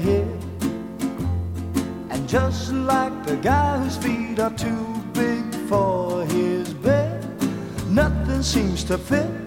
[0.00, 0.28] head.
[2.10, 7.24] And just like the guy whose feet are too big for his bed,
[7.88, 9.46] nothing seems to fit.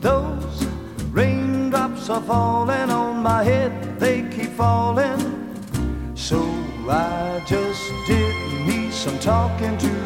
[0.00, 0.66] Those
[1.12, 5.20] raindrops are falling on my head, they keep falling.
[6.14, 6.38] So
[6.88, 7.69] I just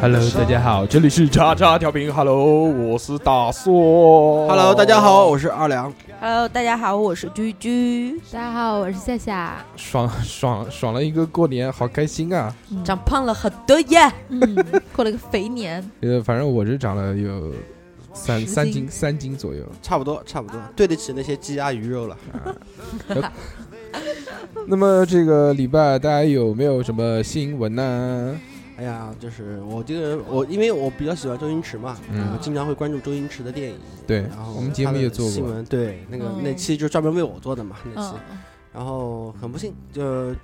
[0.00, 2.14] Hello，大家好，这里是叉叉调频。
[2.14, 4.46] Hello，我是大硕。
[4.46, 5.92] Hello，大家好，我是二良。
[6.20, 9.64] Hello，大家好，我是居居，大家好，我是夏夏。
[9.74, 12.54] 爽爽爽了一个过年，好开心啊！
[12.84, 14.08] 长胖了很多耶。
[14.28, 17.52] 嗯， 过了个肥年，呃，反正我是长了有
[18.12, 19.64] 三斤三斤三斤左右。
[19.82, 22.16] 差不多，差不多，对得起那些鸡鸭鱼肉了。
[24.68, 28.40] 那么这个礼拜大家有没有什么新闻呢？
[28.76, 33.78] 哎呀，就是我这个我，因为我比较喜欢周星驰嘛，嗯我经常会关注周星驰的电影。
[34.06, 38.38] 对然后我们节目他的也做过，新闻，对，那个嗯那期就专门为我做的嘛，那期嗯。，
[38.72, 40.34] 然后很不幸，就呃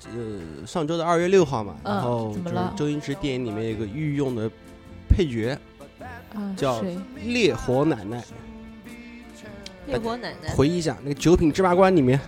[0.65, 4.49] 上周的二月六号嘛，嗯然后就是周星驰电影里面有个御用的
[5.09, 5.59] 配角
[6.35, 6.81] 啊叫？
[7.25, 8.23] 烈火奶奶。
[9.87, 12.21] 烈火奶奶回忆一下，那个《九品芝麻官》里面，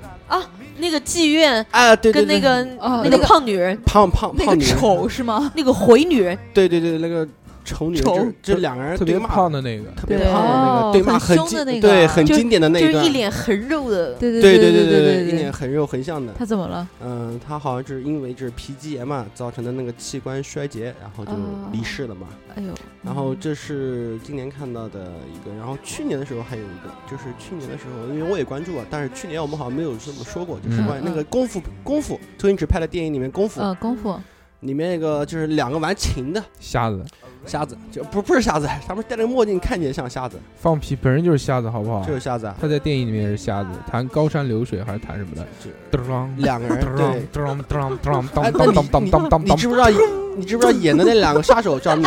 [0.78, 5.52] 那个妓院啊，对对对，跟那个啊那个胖女人，胖胖那个胖女人，丑是吗？
[5.54, 7.26] 那个回女人，对对对，那个
[7.64, 16.32] 丑女就是这两个人特别对骂胖的那个，特别胖的那哦个，对骂很凶经的那个对，很经典的那一段就一，脸横肉的，对对对对对对一脸横肉横向的。
[16.36, 16.88] 他怎么了？
[17.02, 22.26] 嗯，他好像就是因为就是皮肌炎嘛造成的那个器官衰竭，然后就哦离世了嘛。
[22.54, 22.68] 哎呦，
[23.02, 34.18] 然后这是今年看到的一个，然后去年的时候还有一个，就是去年的时候，因为我也关注啊，但是去年我们好像没有这么说过，就是嗯关于那个功夫功夫，周星驰拍的电影里面功夫呃，功夫
[34.60, 37.04] 里面那个就是两个玩琴的瞎子
[37.46, 42.14] 瞎子，就不不是瞎子， 他们戴着墨镜看起来像瞎子，放屁，本人就是瞎子，好不好就？
[42.14, 42.56] 是瞎子啊。
[42.60, 45.46] 他在电影里面是瞎子，弹高山流水还是弹什么的？
[45.90, 49.88] 当两个人对，当当当当哎，当那当当当你你知不知道
[50.36, 51.96] 你知不知道演的那两个杀手叫？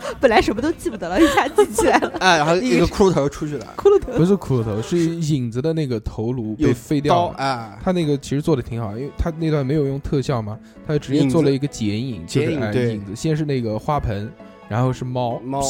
[0.20, 2.12] 本来什么都记不得了，一下记起来了。
[2.20, 4.12] 哎，然后一个骷髅头出去了，骷髅头。
[4.12, 12.94] 不是骷髅头，是影子的那个头颅被废掉哎，他那个其实做的挺好，因为他那段没有用特效嘛，他就直接做了一个剪影，就是哎剪影对。
[12.94, 14.30] 影子，先是那个花盆，
[14.68, 15.62] 然后是猫，猫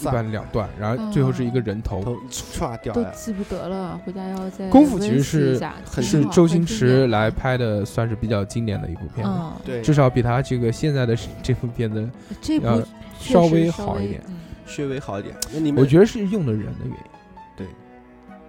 [0.00, 2.02] 一般两段，然后最后是一个人头。
[2.02, 2.94] 头唰掉。
[2.94, 12.08] 都记不得了，回家要再功夫其实是很是周星驰来拍的，算是比较经典的一部片子，嗯，对，至少比他这个现在的这部片子
[12.40, 12.80] 这部要
[13.18, 14.22] 确稍微实稍微好一点。
[14.26, 14.34] 嗯
[14.66, 15.32] 稍微好一点。
[15.52, 17.15] 那你们我觉得是用的人的原因。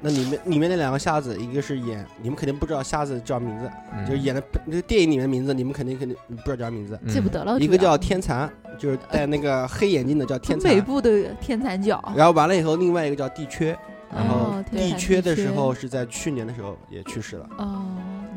[0.08, 4.06] 那里面里面那两个瞎子，一个是演，你们肯定不知道瞎子叫名字，嗯。
[4.06, 6.98] 就是演的那个电影里面的名字，你们肯定肯定不知道叫名字。
[7.04, 7.10] 嗯。
[7.10, 7.60] 记不得了。
[7.60, 7.92] 一个主要。
[7.92, 13.78] 叫天蚕，就是戴那个黑眼镜的叫天蚕，北，部的天蚕角，然后完了以后，另外一个叫地缺，
[14.14, 15.22] 然后哦天地缺缺。
[15.22, 17.86] 的时候是在去年的时候也去世了，哦，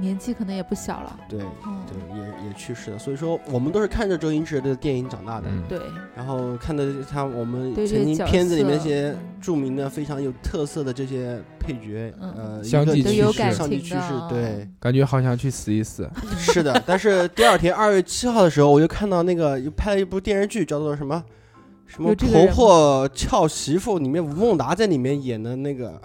[0.01, 1.19] 年纪可能也不小了。
[1.29, 2.99] 对嗯，对，也也去世了。
[2.99, 5.79] 所以说，我们都是看着周星驰的电影长大的，嗯，对，
[6.17, 16.09] 然后看的他我们曾经片子里面些嗯著名的、非常有特色的这些配角，嗯呃，相继去世感情上帝去世，，对，感觉好想去死一死。
[16.39, 16.83] 是的。
[16.87, 21.23] 但是第二天二月七号的时候，我就看到那个又拍了一部电视剧，叫做什么
[21.87, 26.01] 什么婆婆俏媳妇，里面吴孟达在里面演的那个。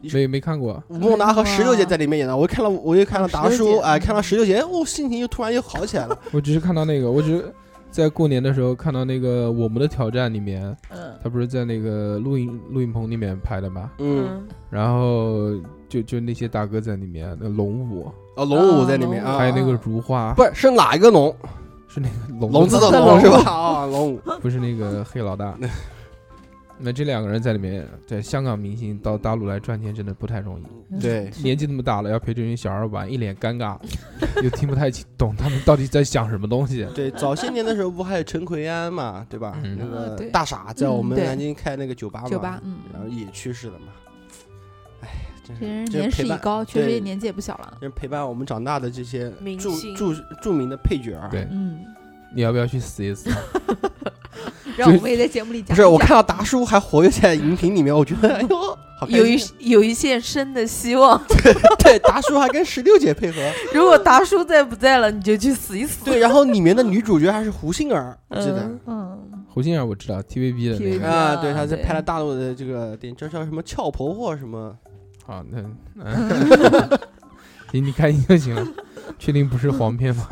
[0.00, 6.18] 没没看过，吴孟达和石榴姐在里面演的，我看了，我又看了哦达叔，哎，看到嗯石榴姐，我心情又突然又好起来了。
[6.32, 7.52] 我只是看到那个，我只是
[7.90, 15.50] 在过年的时候看到那个《我们的挑战》里面，嗯，他不是在那个录音录音棚里面拍的吗，嗯，然后
[15.88, 21.34] 就就那些大哥在里面，那龙武，哦，龙武在里面哦啊，还有那个如花，不是是哪一个龙？
[21.88, 23.50] 是那个龙龙字的龙是吧？
[23.50, 24.20] 啊， 龙武。
[24.42, 25.56] 不是那个黑老大。
[26.80, 31.00] 那这两个人在里面，在香港明星到大陆来赚钱真的不太容易。
[31.00, 33.76] 对，年纪那么大了，要陪这群小孩玩，一脸尴尬，
[34.42, 36.86] 又听不太清懂他们到底在想什么东西。
[36.94, 39.58] 对，早些年的时候不还有陈奎安嘛，对吧？
[39.64, 43.86] 嗯那个大傻在我们南京开那个酒吧嘛，酒吧，嗯，然后也去世了嘛。
[45.00, 45.08] 哎，
[45.44, 47.76] 真这人是年事已高，确实也年纪也不小了。
[47.80, 51.28] 人陪伴我们长大的这些著明星著著名的配角儿。
[51.28, 51.84] 对嗯，
[52.34, 53.30] 你要不要去死一死？
[54.78, 55.76] 让我们也在节目里讲讲。
[55.76, 58.56] 不是，我看到达叔还活跃在荧屏里面，我觉得哎呦，
[58.98, 59.36] 好有一。
[59.58, 61.20] 有一线生的希望。
[61.82, 63.40] 对，达叔还跟石榴姐配合。
[63.74, 66.04] 如果达叔在不在了，你就去死一死。
[66.04, 68.60] 对，然后里面的女主角还是胡杏儿，我记得。
[68.60, 74.74] 嗯嗯，胡杏儿我知道，TVB 的那 TVB 个啊，对，啊她在拍了大陆的这个电影，叫叫什么俏婆婆什么？
[75.26, 75.58] 好，那
[76.02, 76.88] 嗯，
[77.72, 78.66] 行， 你开心就行了。
[79.18, 80.26] 确定不是黄片吗？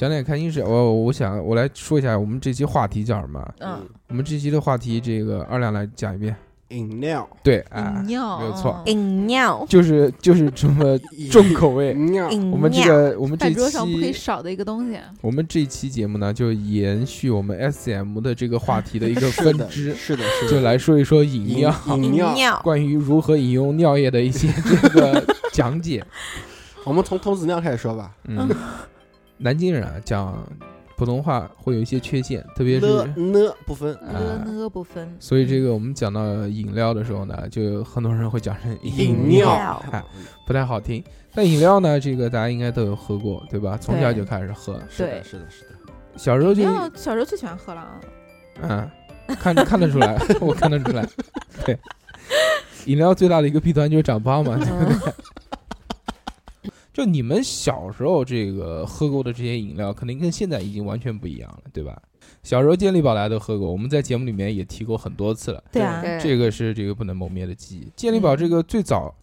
[0.00, 0.62] 讲点开心事。
[0.62, 3.54] 我我想我来说一下我们这期话题叫什么？
[3.58, 6.34] 嗯，我们这期的话题，这个二两来讲一遍。
[6.68, 10.98] 饮料，对，哎，饮料没有错饮料，就是就是这么
[11.30, 11.92] 重口味。
[11.92, 14.98] 饮料，饮我们这个我们这饭桌上不可以期少的一个东西。
[15.20, 22.14] 我们这期节目呢，就延续我们 S M 的这个话题的一个，分支，是的，是的，就来说一说饮饮料，饮。
[22.14, 26.02] 料，关于如何饮用尿液的一些这个讲解。
[26.86, 28.10] 我们从童子尿开始说吧。
[28.24, 28.48] 嗯，
[29.40, 30.46] 南京人啊讲
[30.96, 34.12] 普通话会有一些缺陷，特别是了呢不分，啊
[34.44, 40.04] 呢呢不分，所以这个我们讲到饮料的时候呢，就有很多人会讲成饮料，哎
[40.46, 41.02] 不太好听。
[41.34, 43.78] 但饮料呢，这个大家应该都有喝过，对吧？
[43.80, 45.70] 从小就开始喝，是的，对是的，是的。
[46.16, 46.62] 小时候就
[46.94, 48.00] 小时候最喜欢喝了啊。
[48.62, 48.90] 嗯，
[49.36, 51.08] 看看得出来， 我看得出来。
[51.64, 51.78] 对，
[52.84, 55.12] 饮料最大的一个弊端就是长胖嘛，对不对？
[56.92, 62.00] 就你们小时候这个喝过的这些饮料，肯定跟现在已经完全不一样了，对吧？
[62.42, 65.62] 小时候健力宝大家都喝过，我们在节目里面也提过很多次了。
[65.70, 67.92] 对啊，这个是这个不能磨灭的记忆。
[67.94, 69.14] 健力宝这个最早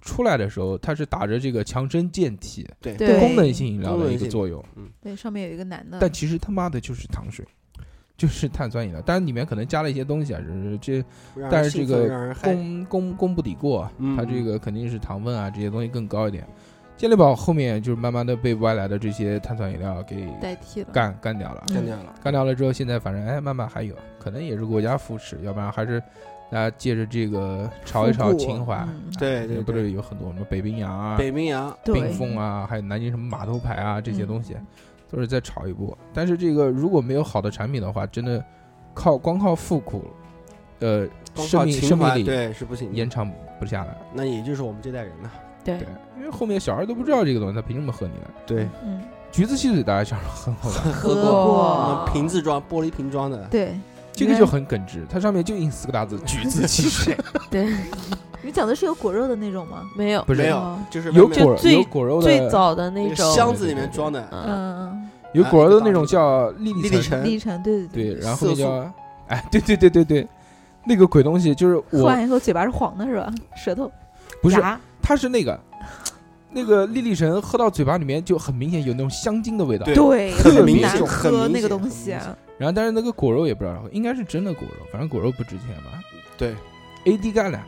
[0.00, 2.94] 出来的时候，它是打着这个强身健体、对。
[2.96, 3.18] 对。
[3.20, 4.88] 功能性饮料的一个作用，嗯。
[5.00, 7.44] 对，上面有一个男的，但其实他妈的就是糖水，
[8.16, 11.04] 就是碳酸饮料，但是里面可能加了一些东西啊，就是这
[11.50, 16.46] 但是这个功功功不抵过它这个肯定是糖分啊这些东西更高一点。
[17.00, 20.88] 健力宝后面就是慢慢的被外来的这些碳酸饮料给代替了。
[20.92, 22.14] 干干掉了，嗯干掉了。
[22.22, 25.98] 干掉了之后，现在反正哎慢慢还有，可能也是国家扶持，要不然还是
[26.50, 28.76] 大家借着这个炒一炒情怀。
[28.86, 34.54] 嗯对对对，不是有很多什么北冰洋啊、北冰洋，冰峰啊，还有南京什么码头牌啊这些嗯东西，
[35.10, 35.96] 都是在炒一波。
[36.12, 38.44] 但是这个如果没有好的产品的话，真的
[38.92, 40.04] 靠光靠复古，
[40.80, 42.92] 呃，光靠生命情怀，生命力对是不行。
[42.92, 43.96] 延长不下来。
[44.12, 45.32] 那也就是我们这代人了。
[45.64, 45.78] 对。
[45.78, 45.86] 对，
[46.18, 48.26] 因为后面小孩都不知道这个东西，他凭什么喝你的？
[48.46, 49.02] 对，嗯，
[49.32, 52.08] 橘子汽水大家小时候很好玩，喝过。
[52.12, 53.38] 瓶子装，玻璃瓶装的。
[53.50, 53.78] 对，
[54.12, 57.16] 这个就很耿直，它上面就印四个大字“橘子汽水。
[57.50, 57.72] 对，
[58.42, 59.88] 你讲的是有果肉的那种吗？
[59.96, 60.42] 没有”，不是。
[60.42, 63.32] 没有哦，就是有果最有果肉的最早的那种。
[63.32, 68.20] 箱子里面装的，嗯，嗯，有果肉的那种叫粒粒橙，粒粒橙对对，对。
[68.20, 68.90] 然后叫
[69.28, 70.28] 哎，对对对对对，
[70.84, 73.32] 那个鬼东西就是喝完以后嘴巴是黄的是吧？
[73.54, 73.90] 舌头
[74.42, 74.78] 不是，牙
[75.10, 75.58] 它是那个
[76.52, 79.84] 那个粒粒神，喝到嘴巴里面就很明显有那种香精的味道。
[79.84, 82.12] 对对，很明显喝那个东西。
[82.12, 82.36] 啊。
[82.56, 86.00] 然后但是那个果肉也不知道，应该是真的果肉，反正果肉不值钱吧？
[86.38, 86.54] 对
[87.06, 87.60] ，？AD 钙奶。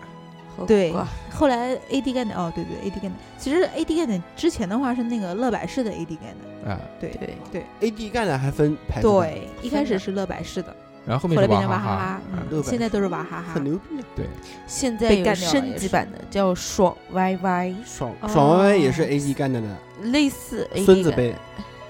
[0.69, 0.94] 对，
[1.35, 6.35] 后来 AD 钙奶哦，对对 AD 钙奶，其实 AD 钙奶之前的话是那个乐百氏的 AD 钙
[6.65, 7.35] 奶，啊，对对。
[7.50, 7.91] 对。
[7.91, 13.55] AD 钙奶还分牌子，对，一开始是乐百氏的，然后后面是后来变成娃哈哈现在都是娃哈哈。
[13.55, 13.65] 很。
[13.65, 14.01] 牛逼。
[14.01, 14.05] 啊。
[14.15, 14.27] 对，
[14.67, 18.29] 现在升级版的叫爽歪歪，爽哦。
[18.29, 19.69] 爽歪歪也是 AD 钙奶的
[20.11, 21.35] 类似 AD 孙子辈，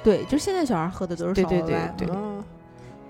[0.03, 1.95] 对，就现在小孩喝的都是对对爽歪歪。
[1.97, 2.07] 对。
[2.07, 2.17] 对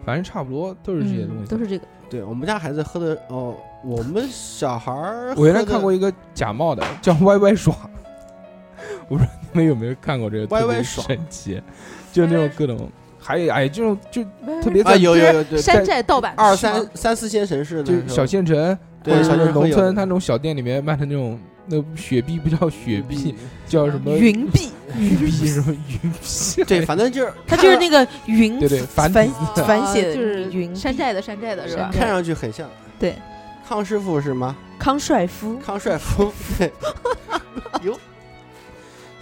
[0.05, 1.43] 反正差不多都是这些东西。
[1.43, 1.87] 嗯都是这个。
[2.11, 7.75] 对我们家孩子喝的哦，我们小孩儿， 我原来看过一个假冒的，叫歪歪爽，
[9.09, 11.07] 我不知道你们有没有看过这个特别爽。
[11.07, 11.63] 神奇，
[12.13, 12.91] 就那种各种，
[13.23, 14.23] 还有哎，这种就
[14.61, 23.35] 特别啊，在有有有对，山寨盗版二三三四线城市的就小县城对或者是农村，他那种小店里面卖的那种那雪碧不叫雪碧，
[23.67, 26.65] 叫什么云碧，云碧什么云碧？
[26.67, 32.69] 对，反正就是它就是那个云对对繁繁体字繁写的就是云山寨的山寨的是吧看上去很像。
[32.99, 33.15] 对，
[33.69, 34.57] 康师傅是吗？
[34.79, 36.73] 康帅夫，康帅夫， 对，
[37.83, 37.97] 有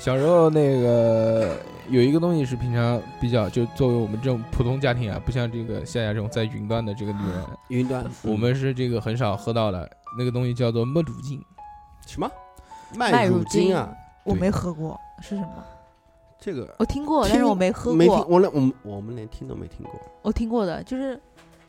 [0.00, 1.58] 小时候那个
[1.90, 11.38] 有一个东西是平常比较，就作为我们这种普通家庭啊，不像这个夏夏这种在云端的这个女人，云端，我们是这个很少喝到的那个东西叫做麦乳精。
[12.06, 12.30] 什么
[12.96, 13.92] 麦麦乳乳精啊？
[14.24, 15.64] 我没喝过，是什么？
[16.40, 18.26] 这个我听过，但是我没喝没听，过。
[18.26, 19.92] 我连我们我们连听都没听过。
[20.22, 21.20] 我听过的，就是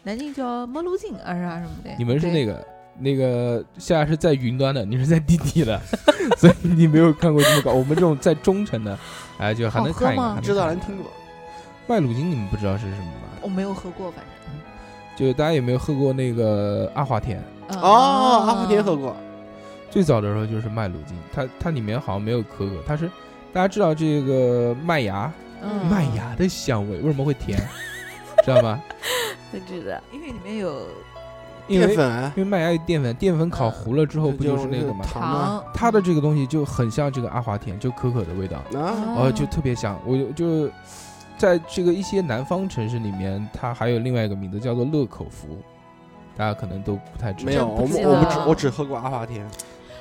[0.04, 1.90] 南京叫摩路镜啊啥什么的。
[1.98, 2.66] 你们是那个
[3.02, 5.80] 那个夏夏是在云端的，你是在地底的，
[6.38, 7.72] 所以你没有看过这么高。
[7.72, 8.98] 我们这种在中层的，
[9.38, 10.42] 哎，就还能看一看。
[10.42, 11.12] 知道看一看人听过，
[11.88, 13.28] 麦乳精，你们不知道是什么吗？
[13.42, 14.28] 我没有喝过，反正。
[15.18, 17.38] 就大家有没有喝过那个阿华田？
[17.68, 18.96] 嗯哦，阿华田喝。
[18.96, 19.16] 过，
[19.90, 23.10] 最早的时候就是麦乳精，它它里面好像没有可可，它是
[23.52, 25.32] 大家知道这个麦芽，
[25.62, 27.60] 嗯麦芽的香味为什么会甜？
[28.44, 28.82] 知道吗？
[29.52, 30.88] 不知道，因为里面有
[31.72, 35.06] 因为淀粉啊因为麦芽有淀粉，淀粉烤嗯糊了之后不就就是那个吗？
[35.06, 35.64] 糖吗？
[35.74, 40.00] 它的这个东西就很像这个阿华田，就可可的味道，啊，哦，就特别香。
[40.06, 40.72] 我就就
[41.38, 45.58] 在这个一些南方城市里面，它还有另外一个名字叫做乐口福，
[46.38, 47.52] 大家可能都不太知道。
[47.52, 49.46] 没有，我们我们只我只喝过阿华田，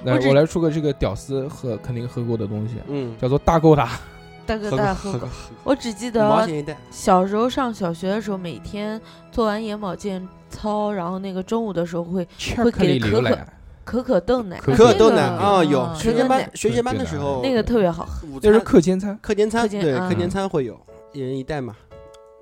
[0.04, 3.90] 来我来说个这个屌丝喝肯定喝过的东西，嗯，叫做大勾达。
[4.46, 5.20] 大哥大喝
[5.62, 9.00] 我只记得小时候上小学的时候，每天
[9.30, 12.26] 做完眼保健操操，然后那个中午的时候会
[12.56, 13.46] 会给可可牛奶，
[13.84, 18.28] 可可豆奶，可可可豆奶啊，有嗯学前班学前班的时候，那个特别好喝。
[18.28, 20.78] 午那是课间餐，课间餐，对课间餐会有，
[21.12, 21.74] 一人一袋嘛，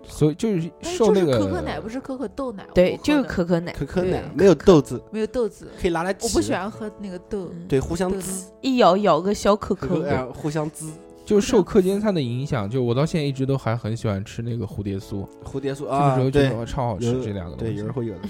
[0.06, 2.66] 所以就是受那个可可奶，不是可可豆奶。
[2.74, 7.50] 对，就是可可奶，可可奶没有豆子，没有豆子，可以拿来我不喜欢喝那个豆。
[7.52, 10.90] 嗯对，互相滋，一咬咬个小可可互相滋。
[11.28, 18.20] 就受课间餐的影响，就我到现在一直都还很喜欢吃那个蝴蝶酥，蝴蝶酥啊这个啊时候，觉对得超好吃这两个东对，西有人会有的。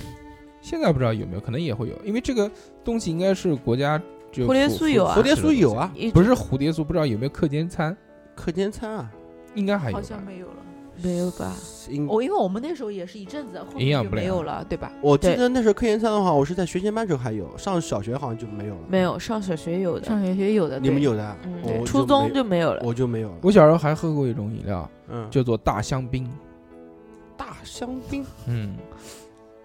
[0.60, 2.50] 现在不知道有没有，可能也会有，因为这个
[2.82, 4.02] 东西应该是国家
[4.32, 7.96] 就蝴蝶酥有啊蝴蝶酥有，啊，不是蝴蝶酥，不知道有没有课间餐，
[8.34, 9.08] 课间餐啊，
[9.54, 10.54] 应该还有吧，好像没有了。
[11.02, 11.54] 没有吧？
[12.06, 14.92] 我哦，因为我们那时候也是一阵子，后面就营养不良没有了，对吧？
[15.00, 18.80] 我记得那时候科研餐的话，我是在学前班时候还有，上小学好像就没有了。
[18.88, 21.36] 没有，上小学有的，上小学有的，你们有的啊？
[21.44, 22.82] 嗯，我初中就没有了。
[22.84, 23.36] 我就没有了。
[23.42, 26.28] 我小时候还喝过一种饮料，嗯，叫做大香槟，
[27.36, 28.76] 大香槟，嗯，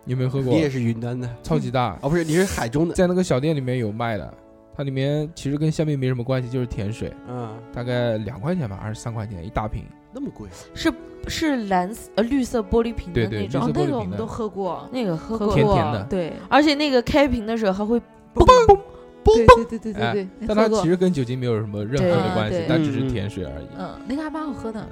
[0.06, 0.60] 有没有喝过你？
[0.60, 2.96] 也是云南的超级大，哦，不是，你是海中的。
[2.96, 4.34] 在那个小店里面有卖的，
[4.78, 9.84] 它里面其实跟香槟没什么关系，就是甜水，嗯，大概两块钱吧，还是三块钱一大瓶。
[10.14, 10.94] 那么贵，是
[11.28, 13.62] 是蓝色呃绿色玻璃瓶对对绿的那种。
[13.62, 18.00] 哦，色玻璃那个我们都喝过，那个喝喝过，甜甜的对，而且那个开瓶的时候还会
[18.36, 18.80] 嘣嘣
[19.24, 20.82] 对对对对对哎对，但它喝过。
[20.82, 23.66] 其实跟酒精没有什么任何的关系对，它只是甜水而已。
[23.78, 24.86] 嗯，那个还蛮好喝的。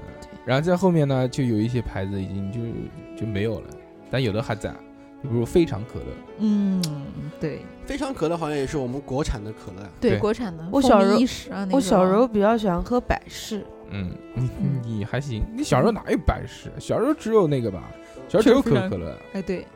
[0.46, 3.68] 然后在后面呢，就有一些牌子已经就就没有了，
[4.10, 4.72] 但有的还在，
[5.22, 6.06] 比如非常可乐，
[6.40, 6.82] 嗯，
[7.40, 7.62] 对。
[7.86, 9.86] 非常可乐好像也是我们国产的可乐。
[10.00, 10.66] 对对，国产的。
[10.72, 11.20] 我小时候
[11.72, 12.26] 我小时候。
[12.26, 16.72] 比较喜欢喝百事，嗯，你嗯你还行，你小时候哪有百事？
[16.80, 17.84] 小时候只有那个吧，
[18.28, 19.18] 小时候只有可口可乐。
[19.34, 19.68] 哎对，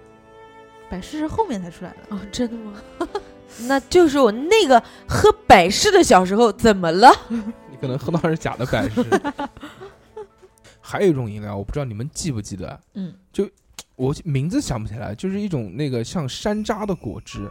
[0.89, 2.15] 百事是后面才出来的。
[2.15, 2.73] 哦，真的吗？
[3.67, 7.09] 那就是我那个喝百事的小时候怎么了？
[7.29, 9.03] 你可能喝到是假的百事。
[10.81, 13.49] 还有一种饮料，我不知道你们记不记得，嗯，就
[13.95, 17.49] 我名字想不起来，就是一种那个像山楂的果汁，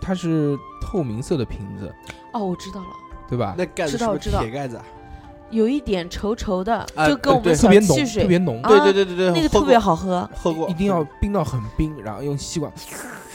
[0.00, 1.94] 它是透明色的瓶子，
[2.32, 2.88] 哦，我知道了，
[3.28, 3.54] 对吧？
[3.56, 4.84] 那盖子是不是知道铁盖子啊？
[5.54, 10.28] 有一点稠稠的，啊就跟我对们小特别浓，汽水特别浓，啊对对对对对，那个特过别好喝。
[10.34, 12.72] 喝过，一定要冰到很冰，然后用吸管，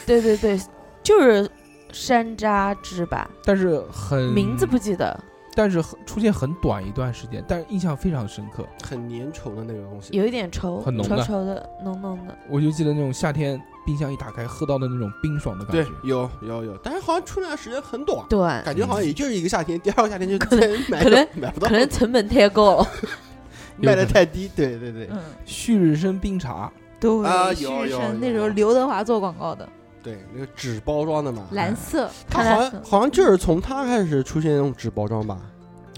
[0.06, 0.60] 对对对，
[1.02, 1.50] 就是
[1.92, 5.20] 山楂汁吧，但是很名字不，记得。
[5.56, 8.66] 但是很出现很短一段时间，但是印象非常深刻。
[8.84, 10.16] 很粘稠的那个东西。
[10.16, 12.36] 有一点稠，很浓的稠稠的，浓浓的。
[12.48, 22.78] 我就记得那种夏天冰箱一打开喝到的那种冰爽的感对觉。，有有有，但是好像出来的时间很短，对，感觉好像也就是一个夏天，第二个夏天就 可能买可能不买不到，可能成本太高。
[22.78, 22.88] 了。
[23.82, 24.48] 卖的太低。
[24.56, 25.10] 对对对。
[25.12, 29.68] 嗯，旭日升冰茶，对啊旭日有有有升那时候刘德华做广告的，
[30.04, 35.40] 对，那个纸包装的嘛，蓝色，它看来好像好像就是从它开始出现那种纸包装吧，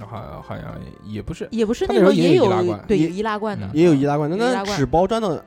[0.08, 0.64] 好像好像
[1.04, 2.86] 也不是，也不是那时候也有易拉罐。
[2.88, 4.30] 对，有易拉罐的嗯，也有易拉罐。
[4.30, 4.38] 的。
[4.38, 5.44] 那纸包装的，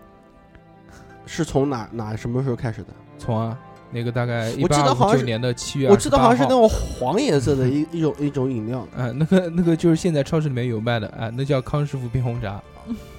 [1.26, 2.88] 是从哪哪什么时候开始的？
[3.19, 3.59] 从啊
[3.90, 6.49] 那个大概一我记八得好像是五九年的七月，我记得好像是那。
[6.50, 12.61] 种黄颜色的一一种 一种饮料，啊，那个那个就是现在超市里面有卖的啊，那叫康师傅冰红茶。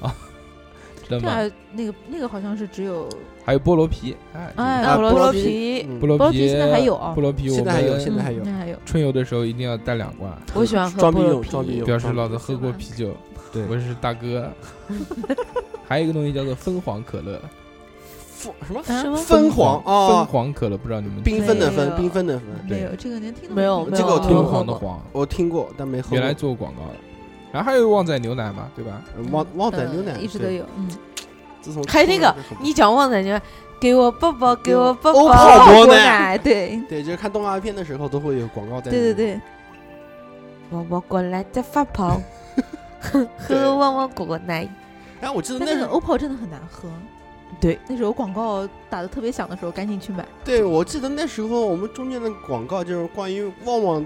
[0.01, 0.13] 啊，
[1.07, 1.21] 知道吗？
[1.21, 3.07] 对啊，那个那个好像是只有
[3.45, 7.13] 还有菠萝啤，哎，菠萝皮皮，嗯菠萝皮菠萝皮现在还有啊。
[7.15, 8.43] 菠萝啤我现在还有现在还有。
[8.43, 8.77] 还有。
[8.85, 13.15] 春游的时候一定要带两罐，我喜欢喝菠萝皮用装逼用表示老子喝过啤酒，
[13.53, 13.63] 对。
[13.69, 14.51] 我是大哥。
[15.87, 17.49] 还有一个东西叫做分黄可乐，凤
[18.65, 26.15] 什么啊什么分黄分哦，黄可乐，不知道你们缤纷的纷，没有缤纷的纷，没有这个连听都没有这个我听过敦煌的黄，我听过但没喝。
[26.15, 26.97] 原来做过广告的。
[27.51, 29.01] 然后还有旺仔牛奶嘛，对吧？
[29.17, 30.89] 嗯旺旺仔牛奶一直都有，嗯，
[31.61, 33.41] 自从还有那个你讲旺仔牛奶，
[33.79, 35.33] 给我抱抱，给我抱欧抱。
[35.65, 38.91] 泡果奶，奶，对对，就是看动画片的时候都会有广告在。
[38.91, 39.41] 对对， 对，
[40.69, 42.19] 宝宝过来再发泡，
[43.39, 44.67] 喝旺旺果奶。
[45.21, 46.89] 然后我记得那个欧泡真的很难喝。
[47.59, 54.05] 对，那时候广告打的特别响的时候，赶紧去买，对我记得那时候我们中间的广告就是关于旺旺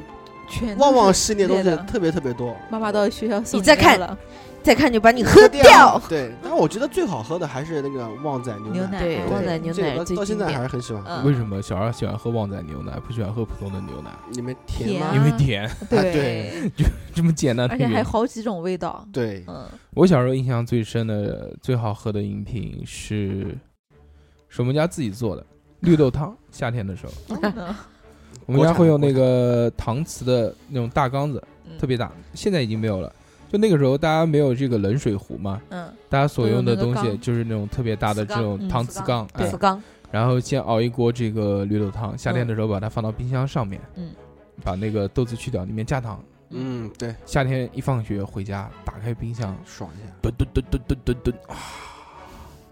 [0.49, 4.17] 全旺旺系列东西特别特别多，妈妈到学校送你再看了，
[4.61, 6.01] 再看就把你喝掉掉。。
[6.09, 10.67] 对，但我觉得最好喝的还是那个旺仔牛牛奶对，旺仔牛奶到到现在还是。
[10.67, 14.09] 很喜欢为什么小孩喜欢喝旺仔牛奶，不喜欢喝普通的牛奶？
[14.31, 15.11] 你们甜吗？
[15.15, 18.03] 因为甜， 对就，这么简单的而且还。
[18.03, 23.55] 好几种味道，对，嗯，我小时候印象最深的、最好喝的饮品是，
[24.47, 25.45] 是我们家自己做的
[25.81, 26.35] 绿豆汤。
[26.49, 27.75] 夏天的时候，嗯
[28.49, 33.13] 我们家会用那个搪瓷的那种大缸子，嗯特别大，现在已经没有了。
[33.47, 39.79] 就那个时候，大家没有这个冷水壶嘛，嗯，大家所用的东西就是那种特别大的这种搪瓷缸，对缸，
[40.09, 44.09] 然后先熬一锅这个绿豆汤，夏天的时候把它放到冰箱上面，嗯，
[44.63, 46.19] 把那个豆子去掉，里面加糖。
[46.49, 50.11] 嗯，对，夏天一放学回家，打开冰箱，爽一下。
[50.23, 51.55] 吨吨吨吨吨吨吨啊，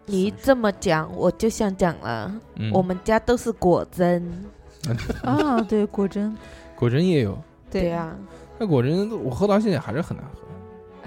[0.07, 4.43] 你这么讲，我就想讲了，嗯，我们家都是果珍。
[5.23, 6.35] 啊，对，果真，
[6.75, 7.37] 果真也有，
[7.69, 7.91] 对。
[7.91, 8.15] 啊，
[8.57, 10.41] 那果真我喝到现在还是很难喝。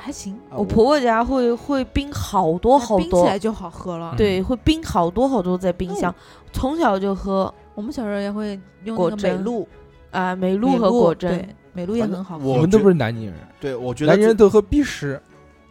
[0.03, 2.99] 还行，啊我婆婆家会会冰好多好多。
[2.99, 4.15] 冰起来，就好喝了。
[4.17, 6.15] 对，会冰好多好多在冰箱。
[6.53, 9.69] 从小就喝我们小时候也会用那个美露，
[10.11, 12.45] 啊，美露和果真对，美露也很好喝。
[12.47, 15.21] 我我们都不是南京人，对，我觉得南京人都喝碧食，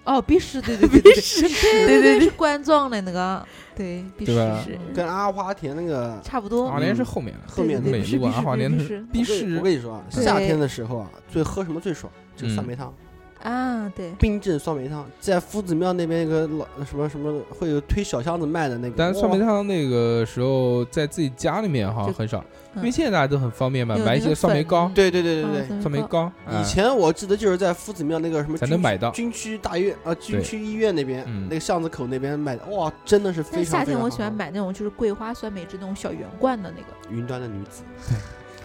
[0.10, 1.42] 哦，必士，对对对对对，士
[1.86, 6.66] 对对对是罐装的那个，对，必对吧士是跟阿华田那个差不多。
[6.66, 12.12] 阿华田是后面的，后面的美露啊，对对对必士阿华田是我跟我，跟你说啊，夏天的时候啊，最喝什么最爽？
[12.36, 12.92] 就是酸嗯梅汤，
[13.42, 22.40] 啊，对，冰镇酸梅汤，在夫子庙那边一个老什么什么会有推小箱子卖的那个，但酸梅汤那个时候在自己家里面好像很少，
[22.76, 25.82] 因嗯为现在大家都很方便嘛，买一些酸梅膏、对对对对啊对。
[25.82, 29.12] 酸梅膏，哎以前我记得就是在夫子庙那个什么军区才能买到。
[29.12, 31.48] 军区大院啊，军区医院那边嗯。
[31.50, 37.16] 那个巷子口那边买的，哇，真的是非常夏天我喜欢买那种就是桂花酸梅汁那种小圆罐的那个。
[37.16, 37.84] 云端的女子，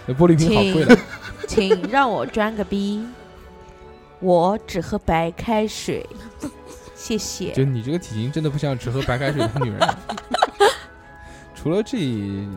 [0.07, 0.99] 那玻璃瓶好贵的，
[1.47, 3.07] 请让我装个逼，
[4.21, 6.07] 我只喝白开水，
[6.95, 7.53] 谢谢。
[7.53, 9.81] 就你这个体型真的不像只喝白开水的女人。
[11.55, 11.99] 除了这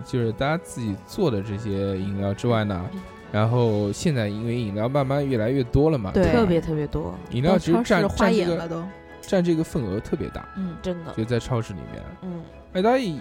[0.05, 2.85] 就是大家自己做的这些饮料之外呢，
[3.31, 8.83] 然后现在因为饮料慢慢越来越多了嘛，对特别特别多，饮料其实占花占这个眼了都。
[9.21, 12.01] 占这个份额特别大，嗯，真的，就在超市里面。
[12.21, 12.41] 嗯，
[12.73, 13.15] 哎，大家有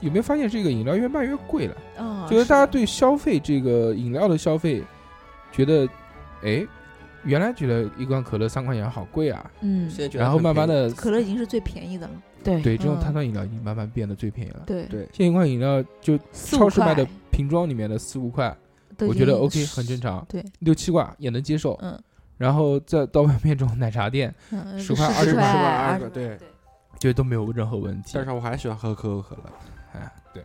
[0.00, 1.76] 有没有发现这个饮料越卖越贵了？
[1.98, 4.82] 哦就是大家对消费这个饮料的消费，
[5.52, 5.86] 觉得，
[6.42, 6.66] 哎，
[7.24, 12.12] 原来觉得一罐可乐三块钱好贵啊，嗯，现在觉得然后慢慢的，可乐已经是最便宜的了。
[12.42, 12.62] 对。
[12.62, 13.00] 对这种嗯。
[13.00, 14.62] 碳酸饮料已经慢慢变得最便宜了。
[14.66, 14.84] 对。
[14.86, 15.00] 对。
[15.12, 18.56] 现在一罐饮料就超市卖的瓶装里面的四五块，
[19.00, 21.74] 我觉得 OK 很正常，对，六七块也能接受。
[21.82, 21.98] 嗯。
[22.36, 25.60] 然后再到外面这种奶茶店，嗯，十块十20块块十块。
[25.60, 26.08] 二20块。
[26.10, 26.38] 对。
[26.98, 28.10] 觉得都没有任何问题。
[28.14, 29.42] 但是我还喜欢喝可口可乐。
[29.92, 30.42] 哎，对，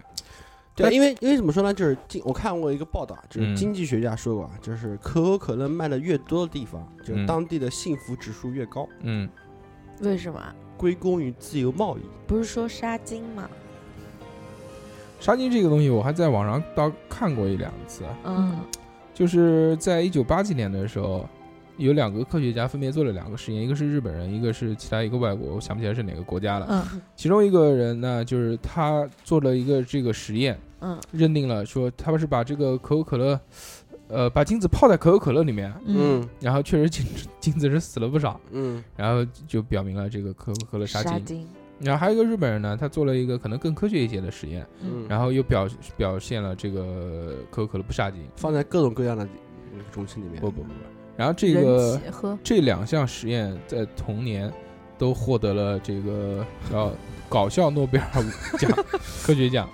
[0.76, 9.30] 对，因为因为怎么说呢，就是经我看过一个报道，就是嗯经济学家说过啊，就是可口可乐卖的越多的地方，就是嗯当地的幸福指数越高，嗯，
[10.02, 10.42] 为什么？
[10.76, 12.02] 归功于自由贸易。
[12.26, 13.48] 不是说杀精吗？
[15.20, 18.60] 杀精这个东西我还在网上倒看过一两次，嗯
[19.14, 21.30] 就是在一九八几年的时候，
[21.78, 26.68] 有两个科学家分别做了两个实验，一个是日本人，一个是其他一个外国，我想不起来是哪个国家了。
[26.70, 33.40] 嗯其中一个人呢，就是他做了一个这个实验，嗯认定了说他们是把这个可口可乐，
[34.08, 41.48] 呃，把精子泡在可口可乐里面，嗯然后确实精子精子是死了不少，嗯然后就表明了这个可口可乐杀精。
[41.80, 48.22] 然后还有一个日本人呢，他做了一个可能更科学一些的实验，嗯，然后又表表现了这个可口可乐不杀精。
[48.36, 49.28] 放在各种各样的
[49.72, 50.40] 那个容器里面。
[50.40, 50.74] 不不不不，
[51.16, 52.00] 然后这个
[52.44, 54.52] 这两项实验在同年
[54.98, 56.92] 都获得了这个叫
[57.30, 58.24] 搞笑诺贝尔
[58.60, 58.72] 奖
[59.24, 59.70] 科学奖，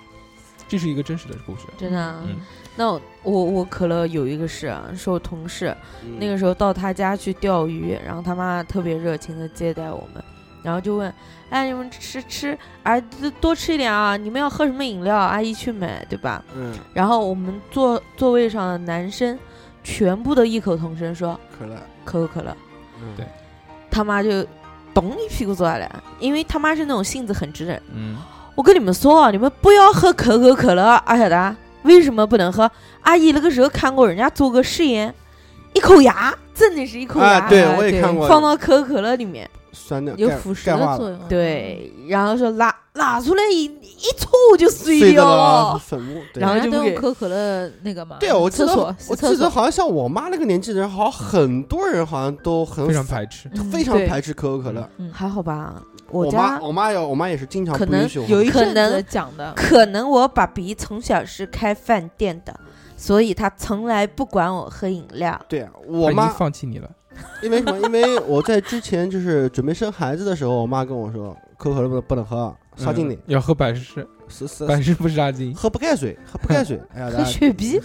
[0.68, 1.62] 这是一个真实的故事。
[1.78, 2.22] 真的啊。
[2.26, 2.36] 嗯
[2.76, 10.24] 那我我我可乐有一个事啊，是我同事，嗯那个时候到他家去钓鱼，然后他妈特别热情的接待我们，
[10.62, 11.12] 然后就问，
[11.50, 12.98] 哎，你们吃吃，啊，
[13.38, 16.42] 多吃一点啊，你们要喝什么饮料，阿姨去买，对吧？
[16.54, 19.38] 嗯，然后我们座座位上的男生
[19.82, 22.56] 全部都异口同声说可乐，可口可乐，
[23.02, 23.14] 嗯。
[23.16, 23.26] 对。
[23.90, 24.46] 他妈就
[24.94, 25.90] 咚一屁股坐下来，
[26.20, 27.82] 因为他妈是那种性子很直的人。
[27.92, 28.16] 嗯，
[28.54, 32.70] 我跟你们说啊，你们不要喝可口可乐，阿晓得为什么不能喝？
[33.00, 35.12] 阿姨那个时候看过人家做个实验，
[35.72, 41.18] 一口牙真的是一口牙、啊，对啊对我也看过，放到可口可乐里面，酸的有腐蚀的作用。
[41.28, 45.78] 对，然后说拉拉出来一一搓就碎碎掉了了。
[45.78, 53.48] 粉末，然后就用可口可乐那个嘛，对，我记得厕所我记得厕所好像像我妈那个年纪的人，好像很多人好像都很非常排斥。
[53.70, 54.88] 非常排斥可口可乐。
[54.98, 62.58] 嗯还好吧，我家妈我妈有我妈也是经常可能不允许我有一喝可阵子能讲的，可能我爸比从小是开饭店的，
[62.96, 65.40] 所以他从来不管我喝饮料。
[65.48, 66.90] 对啊我妈，放弃你了。
[67.42, 67.78] 因为什么？
[67.80, 75.54] 因为我在之前就是准备生孩子的时候，我妈跟我说，可口可乐不能不能喝，杀精点嗯，要喝百事，是是百事不杀精。
[75.54, 77.80] 喝不开水，喝不开水， 哎呀，喝雪碧，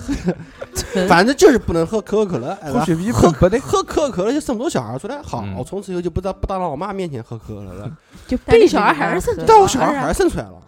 [1.08, 3.60] 反正就是不能喝可口可乐，哎喝雪碧喝不得。
[3.60, 5.22] 喝可口可乐就生不出小孩出来。
[5.22, 7.92] 好，嗯我从此以后就不在不当着我妈面前喝可口可乐了。
[8.28, 10.62] 就背小孩还是生出但我小孩还是生出来了。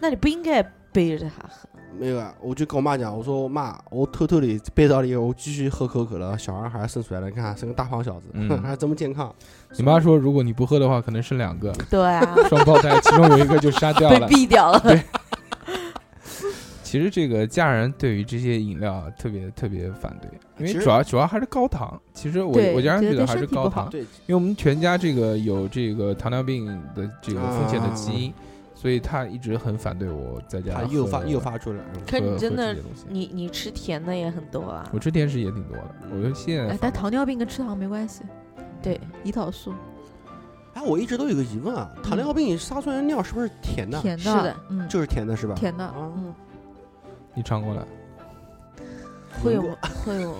[0.00, 1.68] 那你不应该背着他喝。
[1.98, 9.34] 没有啊，我就跟我妈讲，我说妈，我偷偷的背到了以后，我继续喝可口可乐，小孩还是生出来了，你看生个大胖小子，嗯 还这么健康。
[9.76, 14.28] 你妈说，如果你不喝的话，可能生两个 对啊，双胞胎，其中有一个就杀掉被了。
[14.28, 14.80] 毙掉了。
[14.80, 15.02] 对
[16.82, 22.00] 其实这个家人对于这些饮料啊特别特别反对，因为主要主要还是高糖。
[22.12, 28.34] 其实我我家人觉得还是高糖因为我们全家这个有这个糖尿病的这个风险的基因，
[28.80, 30.94] 所以他一直很反对我在家他喝。
[30.94, 32.74] 诱发诱发出来，嗯可你真的
[33.06, 34.88] 你你吃甜的也很多啊。
[34.90, 35.94] 我吃甜食也挺多的。
[36.10, 38.22] 我就现在哎，但糖尿病跟吃糖没关系，
[38.80, 39.74] 对，胰岛素
[40.72, 44.00] 哎，我一直都有个疑问啊，糖尿病撒出来的尿是不是甜的？
[44.00, 45.54] 甜的，是的，嗯，就是甜的是吧？
[45.54, 46.34] 甜的，啊，嗯，
[47.34, 47.86] 你尝过了？
[49.42, 49.62] 会有
[50.06, 50.34] 会有，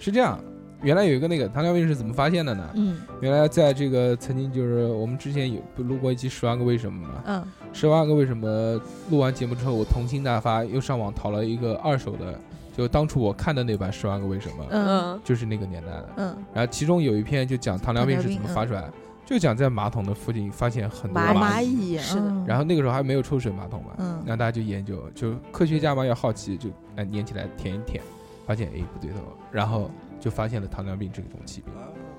[0.00, 0.40] 是这样，
[0.82, 2.70] 原来有一个那个糖尿病是怎么发现的呢？
[2.74, 2.96] 嗯。
[3.20, 7.40] 原来在这个曾经就是我们之前有不录过一期《十万个为什么》嘛，嗯
[7.72, 8.74] 《十万个为什么》
[9.10, 12.38] 录完节目之后，我童心大发，又上网淘了一个二手的，
[12.76, 14.86] 就当初我看的那版《十万个为什么》，嗯。
[14.86, 16.08] 嗯，就是那个年代的。
[16.16, 18.84] 嗯，然后其中有一篇就讲糖尿病是怎么发出来，
[19.24, 22.22] 就讲在马桶的附近发现很多蚂蚂蚁，是的。
[22.26, 22.44] 嗯。
[22.46, 24.22] 然后那个时候还没有抽水马桶嘛，嗯。
[24.26, 28.02] 然后大家就研究，就科学家嘛要好奇，就哎粘起来舔一舔，
[28.46, 29.18] 发现哎不对头，
[29.50, 31.72] 然后就发现了糖尿病这种疾病。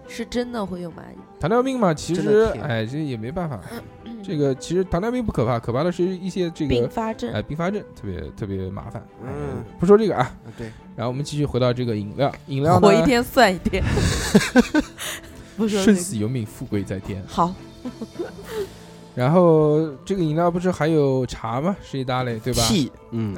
[0.09, 1.17] 是真的会有蚂蚁。
[1.37, 3.59] 糖尿病嘛，其实哎这也没办法，
[4.23, 9.05] 这个其实糖尿病不可怕，可怕的是一些这个并发症哎并发症特别特别麻烦。
[9.21, 13.83] 嗯嗯，不说这个啊，啊对，然后我们继续回到这个饮料，饮料呢活一天算一天。
[15.57, 17.21] 不说这生死由命，富贵在天。
[17.27, 17.53] 好，
[19.13, 21.75] 然后这个饮料不是还有茶吗？
[21.83, 22.63] 是一大类，对吧
[23.11, 23.35] 嗯，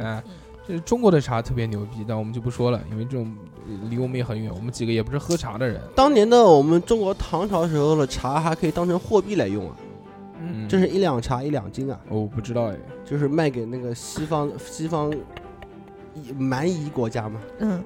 [0.82, 3.34] 中国的茶特别牛逼，但我们就不说了，因为这种
[3.67, 5.82] 呃离我们也很远，我们几个也不是喝茶的人。
[5.95, 9.75] 当年的我们中国唐朝时候的茶还可以当成货币来用啊，
[10.41, 15.13] 嗯，这是一两茶一两斤啊，我不知道哎，就是卖给那个西方西方
[16.38, 17.82] 蛮夷国家嘛，嗯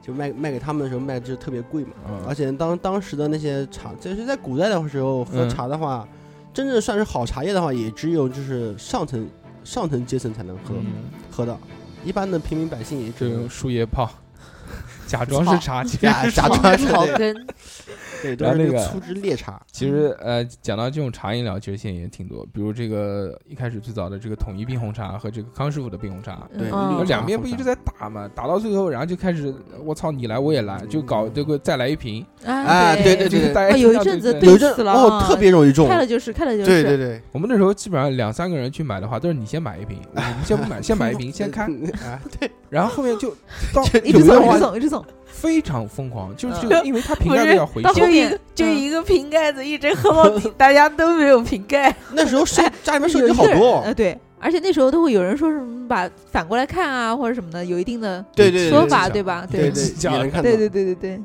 [0.00, 2.24] 就卖卖给他们的时候卖就特别贵嘛，嗯。
[2.28, 6.06] 而且当当时的那些茶，就是在古代的时候喝嗯茶的话，
[6.52, 9.26] 真正算是好茶叶的话，也只有就是上层
[9.64, 11.58] 上层阶层才能喝、嗯，喝到，
[12.04, 14.10] 一般的平民百姓也就用树叶泡，
[15.06, 17.34] 假装是茶， 假假装是草根，
[18.24, 19.60] 对，都然后那个是那个粗制劣茶。
[19.70, 35.86] 其实呃，讲到这种茶饮料，其实现在也挺多，比如这个一开始最早的这个统一冰红茶和这个康师傅的冰红茶，对，嗯两边不一直在打嘛，打到最后，然后就开始我操你来我也来，就搞这个再来一瓶，哎对对就是大家啊有一阵子对有一阵死了哦，啊特别容易中。
[35.86, 41.70] 看了就是看了就是，对对对，我们那时候基本上两三个人去买的话，都是你先买一瓶， 我们先不买，先买一瓶先看，
[42.02, 43.30] 啊，对，然后后面就
[43.72, 51.94] 到 一直走一直走一直走，非常疯狂，就是嗯这个，因为它瓶盖子要回收，就一个就嗯一个瓶盖子一直喝到底，大家都没有瓶盖。
[52.12, 59.46] 那时候手家里面手机好多哦，呃对，而且那时候都会有人说什么把反过来看啊或者什么的，有一定的对对对说法对对吧？
[59.48, 60.42] 对对对。
[60.42, 61.20] 对对对对对，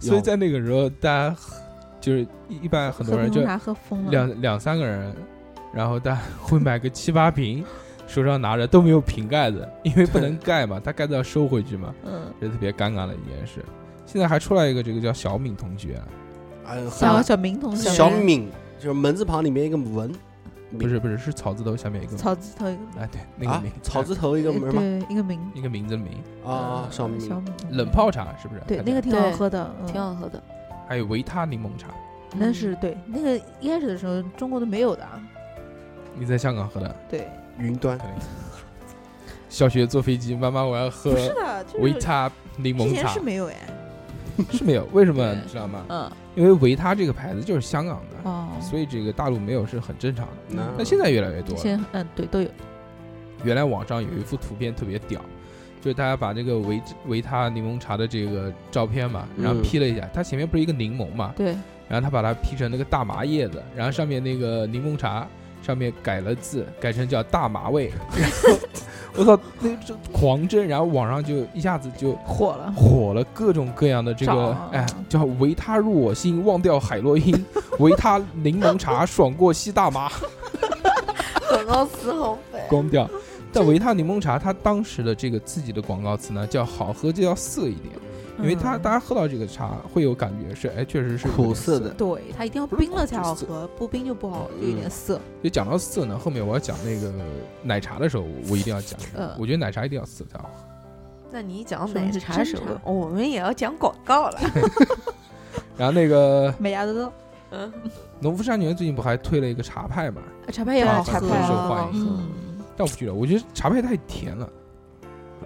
[0.00, 1.36] 所以在那个时候，大家
[2.00, 3.42] 就是一一般很多人就
[4.10, 5.12] 两两三个人，
[5.74, 7.62] 然后大家会买个七八瓶，
[8.06, 13.64] 手上拿着都没有瓶盖子， 因为不能盖嘛，它盖子要收回去嘛，嗯，这是特别尴尬的一件事。
[14.04, 16.00] 现在还出来一个这个叫小敏同学，
[16.66, 20.12] 哎，小小明同学，小敏就是门字旁里面一个文，
[20.78, 23.60] 不是不是是草字头下面一个草字头一个哎对那个啊？
[23.60, 24.80] 名，草字头一个门吗？
[24.80, 25.40] 对一个名。
[25.54, 27.18] 一个名字的名，啊，小敏。
[27.20, 27.52] 小敏。
[27.72, 28.60] 冷泡茶是不是？
[28.68, 29.86] 对那个挺好喝的，嗯。
[29.88, 30.40] 挺好喝的。
[30.88, 31.88] 还有维他柠檬茶，
[32.36, 35.20] 那是对那个一开始的时候中国都没有的啊，
[36.14, 36.96] 你在香港喝的？
[37.08, 37.98] 对，云端。
[39.48, 43.56] 小学坐飞机，妈妈我要喝不是的，就是维他柠之前檬茶是没有哎，
[44.52, 45.84] 是没有，为什么对你知道吗？
[45.88, 50.32] 嗯因为维他这个牌子就是香港的，哦，所以这个大陆没有是很正常的。
[50.48, 51.56] 那那现在越来越多了。
[51.56, 52.48] 现在嗯对都有，
[53.42, 55.18] 原来网上有一幅图片特别屌，
[55.80, 61.56] 就是大家把这个维维他柠檬茶的这个照片嘛，然后嗯 P 了一下，它前面不是一个柠檬嘛，对，
[61.88, 65.26] 然后他把它 P 成那个大麻叶子，然后上面那个柠檬茶
[65.62, 68.52] 上面改了字，改成叫大麻味，然 后
[69.14, 77.44] 我操，那这狂蒸，然后网上就一下子就火了，火了各种各样的这个哎，叫维他入我心，忘掉海洛因，
[77.80, 80.10] 维他柠檬茶爽过吸大麻，
[81.48, 82.60] 广告词好粉。
[82.68, 83.08] 光掉。
[83.52, 87.94] 但维他柠檬茶它当时的这个自己的广告词呢，叫好喝就要涩一点，
[88.38, 95.20] 因为它嗯大家喝到这个茶会有感觉是，哎，确实是苦涩的，对它一定要冰了才好喝，不冰就不好，就有点涩。
[95.42, 97.12] 就讲到涩呢，后面我要讲那个
[97.62, 99.36] 奶茶的时候，我一定要讲一嗯下。
[99.38, 100.64] 我觉得奶茶一定要涩才好喝。
[101.32, 104.38] 那你一讲奶茶真茶时候，我们也要讲广告了。
[105.76, 107.12] 然后那个 美牙的豆，
[107.50, 107.72] 嗯，
[108.20, 110.22] 农夫山泉最近不还推了一个茶派嘛？
[110.52, 112.28] 茶派也对好喝，茶派受欢迎嗯，
[112.76, 114.48] 但我不觉得，我觉得茶派太甜了。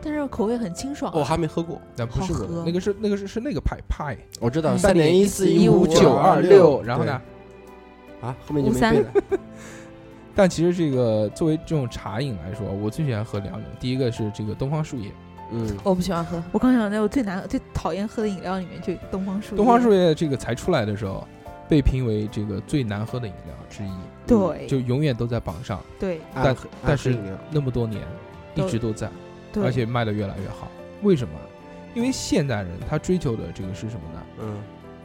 [0.03, 1.19] 但是口味很清爽啊。
[1.19, 2.33] 我还没喝过，但不是
[2.65, 7.21] 那个是那个是是那个派派我知道嗯三点一四一五九二二六，然后呢？
[8.21, 9.13] 啊，后面就没53对了。
[10.35, 15.11] 但其实这个作为这种茶饮来说，我最喜欢喝两种，第一个是这个东方树叶，
[15.53, 16.43] 嗯，我不喜欢喝。
[16.53, 19.57] 我刚想在我最难最讨厌喝的饮料里面就有东方树叶。
[19.57, 21.27] 东方树叶这个才出来的时候，
[21.69, 23.91] 被评为这个最难喝的饮料之一，
[24.27, 28.01] 对，就永远都在榜上，对但暗但是黑饮料那么多年
[28.55, 29.11] 一直都在，
[29.53, 30.69] 对，而且卖的越来越好。
[31.03, 31.35] 为什么？
[31.95, 34.23] 因为现代人他追求的这个是什么呢？
[34.43, 34.57] 嗯。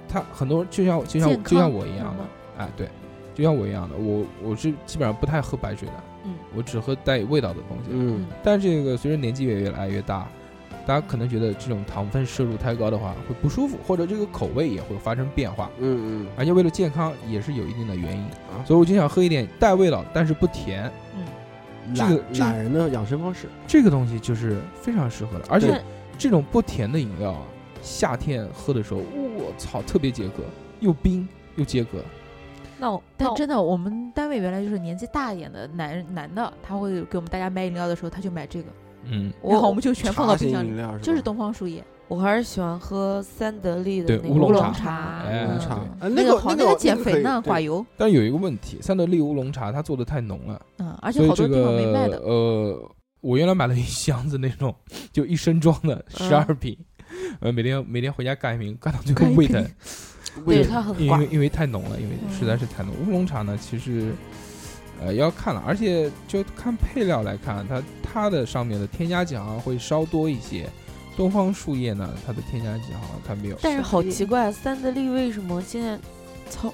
[0.07, 2.23] 他很多就像就像就像我一样的
[2.59, 2.87] 哎，对，
[3.33, 5.93] 就像我一样的，我我是基本上不太喝白水的，
[6.25, 7.89] 嗯，我只喝带有味道的东西。
[7.89, 8.25] 嗯。
[8.43, 10.27] 但这个随着年纪也越来越大，
[10.85, 16.27] 大家可能觉得这种糖分摄入太高的话会不舒服，或者这个口味也会发生变化，嗯嗯。
[16.37, 21.34] 而且为了健康也是有一定的原因，啊，所以我就想喝一点带味道但是不甜，这懒个
[21.93, 25.81] 这个懒人的养生方式，这个东西就是非常适合的，而且
[26.17, 27.41] 这种不甜的饮料啊，
[27.81, 30.43] 夏天喝的时候，我操，特别解渴，
[30.79, 31.99] 又冰又解渴。
[32.77, 38.69] 那我但真的，我们单位原来就是年纪大一点的男男的，他会给我们大家买饮料的时候，他就买这个，
[39.03, 52.91] 嗯，然后我们就全放到冰箱里，就是东方树叶，我还是喜欢喝三得利的那个乌龙茶茶，哎嗯茶，啊那个个好那个减肥呢，寡油，但有一个问题，三得利乌龙茶它做的太浓了，嗯，而且好多地方没卖个的，呃，
[53.21, 54.73] 我原来买了一箱子那种，
[55.11, 56.77] 就一升装的十二瓶，
[57.39, 59.65] 呃，每天每天回家干一瓶，干到最后胃疼，
[60.45, 62.93] 对它很寡因为，因为太浓了，因为嗯实在是太浓。
[63.07, 64.13] 乌龙茶呢，其实
[65.01, 70.69] 呃要看了，而且就看配料来看，它它的上面的添加剂好像会稍多一些。
[71.15, 73.57] 东方树叶呢，它的添加剂好像它没有。
[73.61, 75.97] 但是好奇怪，三得利为什么现在
[76.49, 76.73] 超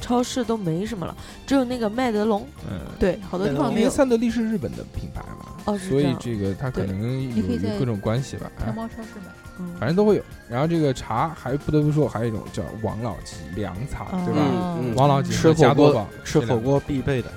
[0.00, 3.80] 超市都没什么了，只有那个麦德龙嗯，对，好多地方没有。
[3.80, 8.50] 因为三得利是日本的品牌嘛，哦，所以这个它可能有各种关系吧。
[8.58, 10.22] 哎天猫超市买，嗯反正都会有。
[10.48, 14.40] 然后这个茶还不得不说，还有一种叫王老吉凉茶，对吧？
[14.42, 17.30] 嗯嗯王老吉吃火锅吃火锅必备的，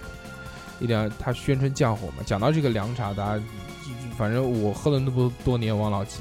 [0.80, 2.24] 一定要它宣称降火嘛。
[2.26, 3.44] 讲到这个凉茶，大家
[4.18, 6.20] 反正我喝了那么多年王老吉，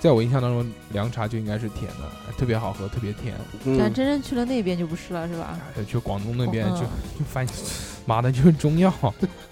[0.00, 3.34] 在我印象当中，凉茶就应该是甜的，特别好喝，特别甜。
[3.64, 5.58] 嗯，但真正去了那边就不是了，是吧？
[5.76, 7.54] 哎去广东那边嗯就就发现，
[8.06, 8.92] 妈的就是中药，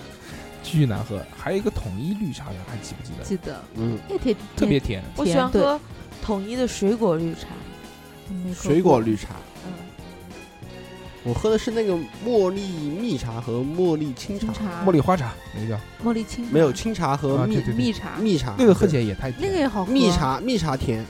[0.63, 1.21] 巨难喝。
[1.37, 3.25] 还有一个统一绿茶，还记不记得？
[3.25, 3.61] 记得。
[3.75, 5.81] 嗯，那天特别甜，我喜欢喝
[6.23, 7.49] 统一的水果绿茶，
[8.55, 9.43] 水果绿茶，嗯，
[11.27, 11.93] 我喝的是那个
[12.25, 19.43] 茉莉蜜茶和茉莉清茶，茶、茉莉花茶那个叫，茉莉清没有清茶和蜜啊对对蜜茶，蜜茶，那个喝起来也太甜。
[19.43, 19.93] 那个也好喝。
[19.93, 21.07] 蜜，茶蜜茶甜，呃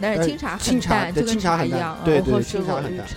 [0.00, 1.98] 但是清茶很清茶淡，对就跟清茶很淡茶一样。
[2.04, 3.14] 对嗯我喝水清茶很淡茶，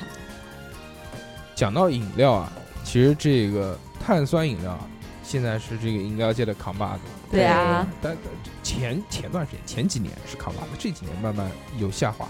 [1.55, 4.87] 讲到饮料啊，其实这个碳酸饮料啊
[5.23, 7.01] 现在是这个饮料界的扛把子。
[7.31, 12.27] 对啊，但但前前段时间前几年是扛把子，这几年慢慢有下滑。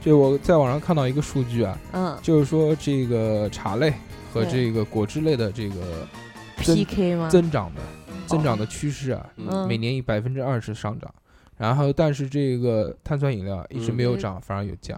[0.00, 2.18] 就我在网上看到一个数据啊，嗯。
[2.22, 3.92] 就是说这个茶类
[4.32, 6.06] 和这个果汁类的这个
[6.58, 7.28] ，PK 吗？
[7.28, 7.80] 增长的
[8.26, 9.66] 增长的趋势啊，嗯。
[9.68, 11.12] 每年以百分之二十上涨。
[11.56, 14.96] 然后，但是这个碳酸饮料一直没有嗯涨，反而有降，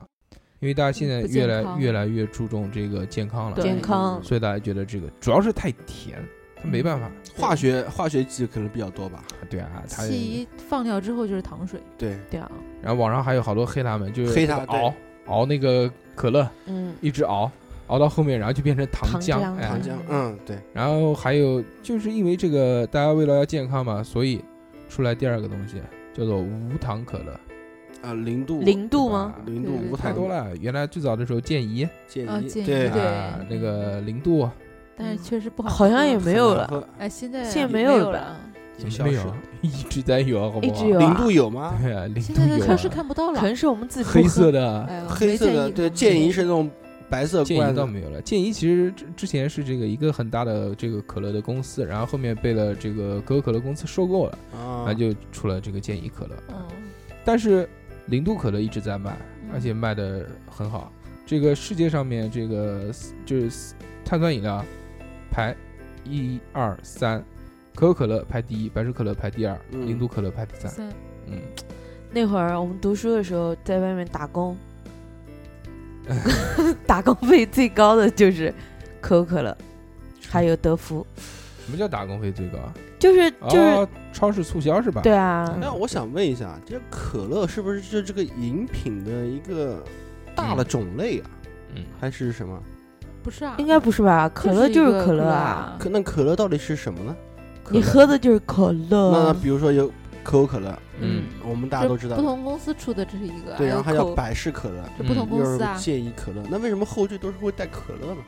[0.58, 6.22] 因为大家现在越来越来越注重这个健康了，健康，所以大家觉得这个主要是太甜，
[6.62, 7.10] 它没办法。
[7.34, 14.80] 化学化学剂可能比较多吧，对啊，它气一放掉之后就是糖水，对，对啊，然后网上还有好多黑他们，就是黑他对。
[14.80, 14.94] 熬
[15.26, 17.50] 熬那个可乐，嗯，一直熬
[17.88, 19.68] 熬到后面，然后就变成糖糖浆，哎。
[19.68, 24.42] 糖糖浆，嗯，对，然后还有就是因为这个大家为了要健康嘛，所以
[24.88, 25.80] 出来第二个东西
[26.12, 27.32] 叫做无糖可乐，
[28.02, 28.60] 啊，零度。
[28.62, 29.34] 零度吗？
[29.46, 30.56] 零度无糖太多，了。
[30.56, 32.88] 原来最早的时候健怡建议啊建议对。
[32.90, 33.02] 对。
[33.02, 34.48] 啊，那个零度。
[34.96, 35.74] 但是确实不好喝。
[35.76, 38.12] 好像也没有了，哎，现在现在没没有了。
[38.12, 38.40] 了。
[38.80, 39.34] 怎么没有？
[39.62, 40.72] 一直在有，好不好？
[40.72, 41.78] 一直有啊零度有吗？
[41.82, 43.38] 对啊，零现度有在在超市啊，看不到了。
[43.38, 46.70] 可能是我们自己不黑色的哎呦，黑色的，对，建议是那种
[47.08, 48.22] 白色健怡罐子倒没有了。
[48.22, 56.36] 健怡其实之之前是这个一个很大的这个可乐的公司，然后后面被了这个可口可乐公司收购了，啊，后就出了这个健怡可乐。
[56.48, 56.56] 嗯，
[57.24, 57.68] 但是
[58.06, 60.92] 零度可乐一直在卖，嗯而且卖的很好。
[61.26, 62.90] 这个世界上面这个
[63.26, 64.64] 就是碳酸饮料
[65.30, 65.54] 排
[66.04, 67.22] 一二三，
[67.74, 70.70] 可口可乐排第一，百事可乐排第二，嗯零度可乐排第三。
[70.70, 70.88] 三
[71.26, 71.40] 嗯，
[72.10, 74.56] 那会儿我们读书的时候，在外面打工，
[76.86, 78.52] 打工费最高的就是
[79.00, 79.56] 可口可乐，
[80.28, 81.06] 还有德芙，
[81.64, 82.74] 什么叫打工费最高啊？
[82.98, 85.00] 就是就是、哦，超市促销是吧？
[85.02, 89.82] 对啊，嗯那我想问一下，这可乐是不是就这个饮品的一个
[90.34, 91.30] 大的种类啊，
[91.74, 92.60] 嗯，还是什么？
[93.22, 94.28] 不是啊，应该不是吧？
[94.34, 95.76] 可乐就是一个可乐啊。
[95.78, 97.16] 可那可乐到底是什么呢？
[97.70, 99.34] 可乐你喝的就是可乐那。
[99.34, 99.86] 比如说有
[100.22, 105.74] 可口可乐，嗯我们大家都知道不，同公司出的这是一个，对，然后还有百事可乐，这不同公司啊。
[105.76, 108.20] 健怡可乐，那为什么后缀都是会带可乐呢？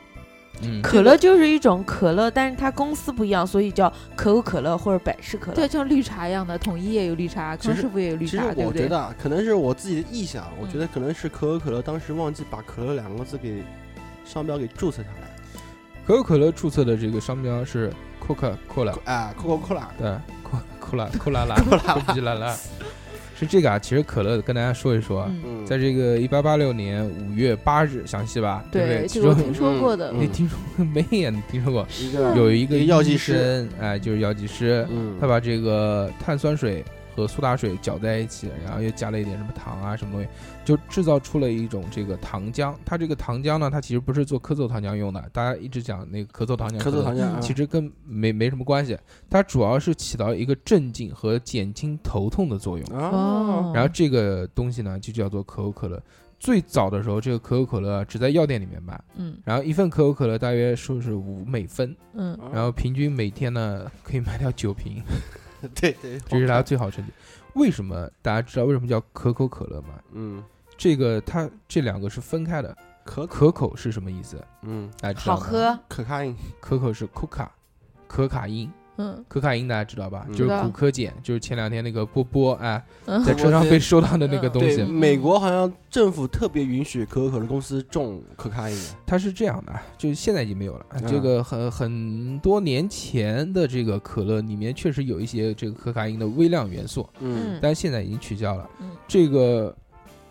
[0.61, 5.55] 嗯，可乐就是一种可乐，但是它公司不一样，所以叫可口可乐或者百事可乐。
[5.55, 8.65] 对，像绿茶一样的，统一也有绿茶，康师傅也有绿茶，对不对？
[8.65, 13.63] 我觉得啊，可能是我自己的臆想，我嗯觉得可能是可口可乐当时忘记把可乐两个字给
[14.23, 15.35] 商标给注册下来。
[16.05, 17.91] 可口可乐注册的这个商标是
[18.25, 20.07] Coca Cola，啊，Coca Cola，对
[20.41, 22.57] ，Cola Cola Cola 啦，Coca 啦啦，
[23.37, 23.77] 是这个啊。
[23.77, 25.29] 其实可乐跟大家说一说
[25.65, 28.63] 在这个一八八六年五月八日，详细吧？
[28.71, 29.07] 对不对？
[29.07, 31.87] 其中这个我听说过的，嗯你听说过没也听说过？
[32.35, 40.27] 有一个药剂师，哎，就是药剂师，嗯，他把这个碳酸水和苏打水搅在一起，然后又加了一点什么糖啊什么东西，
[40.65, 42.73] 就制造出了一种这个糖浆。
[42.85, 48.97] 它这个糖浆呢，它其实不是做咳嗽糖浆用的，大家一直讲那个咳嗽糖浆，咳嗽糖浆，其实跟没没什么关系，
[49.29, 52.87] 它主要是起到一个镇静和减轻头痛的作用。
[52.91, 56.01] 哦，然后这个东西呢，就叫做可口可乐。
[56.39, 65.01] 最早的时候，这个可口可乐只在药店里面卖，嗯然后一份可口可乐大约说是五美分，嗯然后平均每天呢可以卖掉九瓶，
[65.79, 67.13] 对对，这是它最好成绩。
[67.53, 69.89] 为什么大家知道为什么叫可口可乐吗？
[70.11, 70.43] 嗯，
[70.77, 72.75] 这个它这两个是分开的。
[73.05, 74.41] 可可口是什么意思？
[74.61, 75.41] 嗯，大家知道吗？
[75.41, 77.47] 好喝，可卡因，可口是 coca，
[78.07, 78.71] 可卡因。
[78.95, 80.23] 嗯可卡因大家知道吧？
[80.29, 84.83] 嗯就是知道骨科碱，就是前两天那个波波哎，嗯在车上被收到的那个东对，西。
[84.83, 90.85] 美国好像政府特别允许可口可乐公司种可卡因，它是这样的，就是现在已经没有了。
[90.91, 98.69] 嗯这个很很多年前的这个可乐里面确实有一些这个可卡因的微量元素，嗯但是现在已经取消了。
[98.79, 99.75] 嗯这个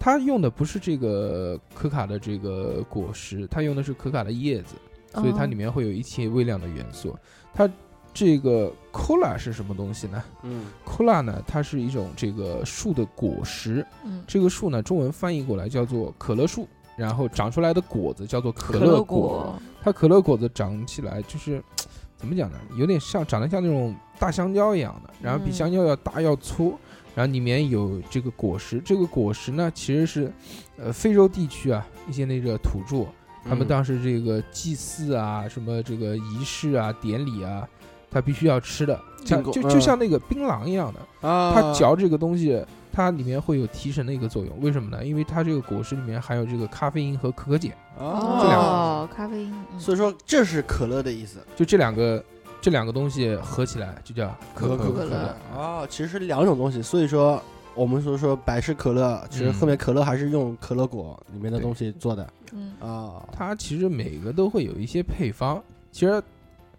[0.04, 4.74] 它用的不是这个可卡的这个果实，它用的是可卡的叶子，
[5.14, 7.16] 所以它里面会有一些微量的元素。
[7.54, 7.70] 它
[8.12, 10.20] 这个 cola 是什么东西呢？
[10.42, 14.24] 嗯？cola 呢，它是一种这个树的果实，嗯。
[14.26, 19.54] 这个树呢，中文翻译过来叫做可乐树，然后长出来的果子叫做可乐乐果。
[19.84, 21.62] 它可乐果子长起来就是
[22.18, 22.58] 怎么讲呢？
[22.76, 25.52] 有点像长得像那种大香蕉一样的，然后比嗯。
[25.52, 26.76] 香蕉要大要粗，
[27.14, 28.80] 然后里面有这个果实。
[28.84, 30.32] 这个果实呢，其实是
[30.76, 33.06] 呃非洲地区啊一些那个土著，
[33.44, 37.68] 他们嗯当时这个祭祀啊、什么这个仪式啊、典礼啊，
[38.10, 41.28] 他必须要吃的，像就就嗯像那个槟榔一样的。
[41.28, 44.60] 啊，它嚼这个东西，它里面会有提神的一个作用。
[44.60, 45.04] 为什么呢？
[45.04, 52.22] 因为它这个果实里面含有这个咖啡因和可可碱，这两个哦，咖啡因，嗯所以说这是可乐的意思，就这两个
[52.62, 55.36] 这两个东西合起来就叫可口可乐。
[55.54, 57.42] 哦，其实是两种东西，所以说
[57.74, 62.32] 我们说说百事可乐，其实嗯后面可乐还是用可乐果里面的东西做的。
[62.52, 62.72] 嗯。
[62.80, 65.60] 啊，它其实每个都会有一些配方。
[65.90, 66.22] 其实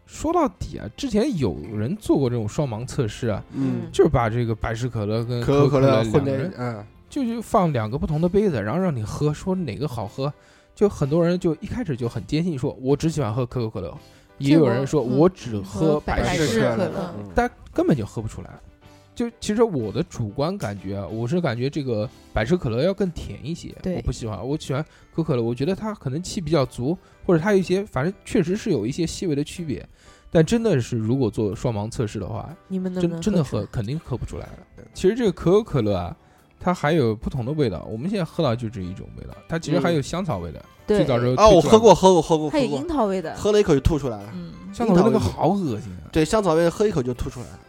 [0.06, 6.84] 说到底啊，之前有人做过这种双盲测试啊，嗯，就是把这个百事可乐跟可口可乐乐混在嗯。
[7.10, 10.34] 就就放两个不同的杯子，然后让你喝，说哪个好喝。
[10.74, 13.96] 就很多人就一开始就很坚信说，我只喜欢喝可口可乐，
[14.50, 18.50] 也有人说嗯我只喝喝百事事可乐，但根本就喝不出来。
[19.16, 29.88] 就其实我的主观感觉啊，我是感觉这个百事可乐要更甜一些，对我不喜欢，我喜欢可口可乐，我觉得它可能气比较足，或者它有一些，反正确实是有一些细微的区别。
[30.32, 32.50] 但真的是，如果做双盲测试的话，
[33.00, 34.84] 真真的喝肯定喝不出来了。
[34.96, 36.18] 其实这个可口可乐啊，
[36.64, 37.86] 它还有不同的味道。
[37.92, 40.64] 我们现在喝到就这一种味道，它其实还有香草味的。
[40.88, 44.30] 对最早时候啊，我喝过，喝过，喝过，喝过还有樱，桃味的，喝了一口就吐出来了。
[44.34, 46.08] 嗯，香草味那个好恶心啊！
[46.12, 47.60] 对，香草味喝一口就吐出来了，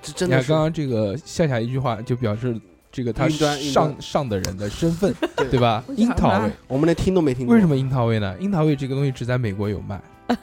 [0.00, 2.60] 这真你看是刚刚这个夏夏一句话就表示
[2.92, 5.82] 这个他云端云上端上的人的身份， 对对吧？
[5.96, 7.54] 樱桃味，我们连听都没听过。
[7.54, 8.36] 为什么樱桃味呢？
[8.38, 10.36] 樱桃味这个东西只在美国有卖，啊，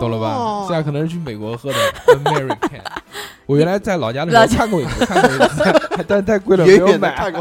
[0.00, 0.28] 懂了吧？
[0.34, 2.80] 哦现在可能是去美国喝的 American。
[3.46, 7.32] 我原来在老家的时候看过一次，看过一次，但太贵了没远有买。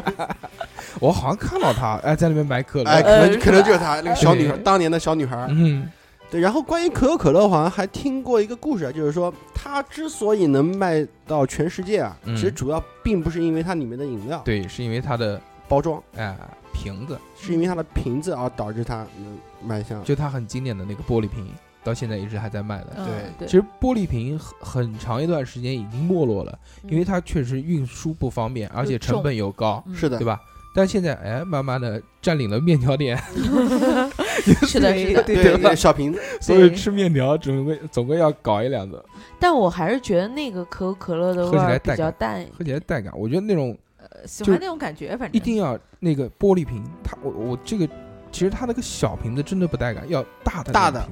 [0.99, 5.47] 我好像看到他哎在那边买可乐，哎，可呃能可能就是他那个小女孩，当年的小女孩。
[5.49, 5.89] 嗯，
[6.29, 16.37] 对，然后关于可口可乐，好像还听过一个故事啊，就是说它之所以能卖到全世界啊，嗯其实主要并不是因为它里面的饮料对，是因为它的包装，哎
[16.75, 20.03] 瓶子，是因为它的瓶子而导致它能卖相。
[20.03, 21.47] 就它很经典的那个玻璃瓶，
[21.83, 22.87] 到现在一直还在卖的。
[22.97, 30.39] 嗯对对，其实玻璃瓶很很长一段时间已经没落了，嗯因为它确实运输不方便，而且成本又高，嗯是的，对吧？
[30.75, 33.17] 但现在哎，慢慢的占领了面条店，
[34.67, 35.23] 是的，是的。
[35.23, 39.01] 对 对对，小瓶子，所以吃面条总归总归要搞一两个，
[39.39, 42.45] 但我还是觉得那个可口可乐的喝起来味儿比较淡。
[42.57, 43.13] 喝起来带感。
[43.17, 43.77] 我觉得那种呃
[44.25, 47.87] 喜欢那种感觉，反正一定要那个玻璃瓶，它我我这个
[48.31, 51.07] 其实它那个小瓶子真的不带感，要大的大的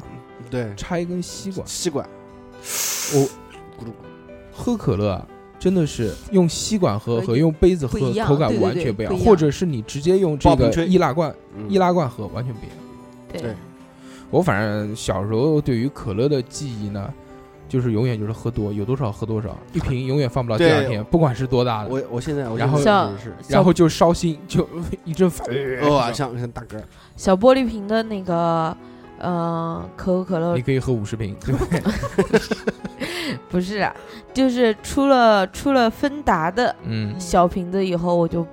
[0.49, 1.65] 对，插一根吸管。
[1.67, 2.07] 吸管，
[3.13, 3.19] 我
[3.77, 3.91] 咕噜
[4.51, 5.27] 喝可乐啊，
[5.57, 12.77] 真的是用吸管喝和和用杯子喝口感完全不一样，或者是你直接用这个易拉罐嗯易拉罐喝完全不一样。
[13.41, 13.55] 对
[14.29, 17.11] 我反正小时候对于可乐的记忆呢，
[17.73, 22.79] 就是永远就是喝多，有多少喝多少，一瓶永远放不了 第二天，不管是多大的，我我现在我然后
[23.49, 24.69] 然后就烧心，就
[25.03, 25.43] 一阵 反。
[25.89, 26.79] 哇，像像大哥，
[27.15, 28.77] 小玻璃瓶的那个，
[29.17, 31.81] 呃，可口可乐你可以喝五十瓶，对不对？
[33.49, 33.91] 不是啊，
[34.35, 38.45] 就是出了出了芬达的嗯小瓶子以后，我就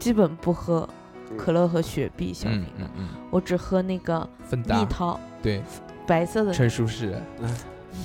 [0.00, 0.88] 基本不喝
[1.36, 5.62] 可乐和雪碧小瓶的，嗯嗯嗯，我只喝那个芬达蜜桃对，
[6.08, 6.52] 白色的。
[6.52, 7.14] 陈舒适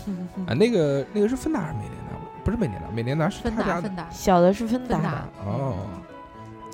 [0.47, 2.17] 啊，那个那个是芬达还是美年达？
[2.43, 5.75] 不是美年达，美年达是芬他家的达芬达，小的是芬达芬达，哦。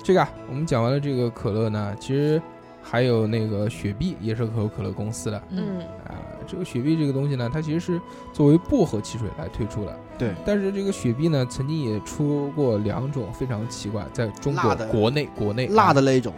[0.02, 2.40] 这个啊，我们讲完了这个可乐呢，其实
[2.82, 5.42] 还有那个雪碧，也是可口可乐公司的。
[5.50, 6.16] 嗯，嗯，啊，
[6.46, 8.00] 这个雪碧这个东西呢，它其实是
[8.32, 9.94] 作为薄荷汽水来推出的。
[10.18, 16.32] 对，但是这个雪碧呢，曾经也出过两种非常奇怪，在中国国内国内辣的啊那一种，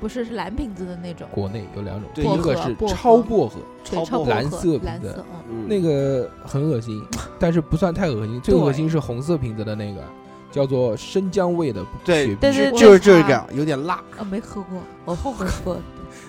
[0.00, 5.24] 不是是蓝瓶子的那种，国内有两种，对一个是超薄荷，超薄荷蓝色瓶子
[5.66, 7.02] 那个很恶心，
[7.38, 10.02] 但是不算太恶心，最恶心是红色瓶子的那个，
[10.50, 15.78] 叫做生姜味的对雪碧，但是就是这操个有点辣，啊，没喝过，我后 悔过，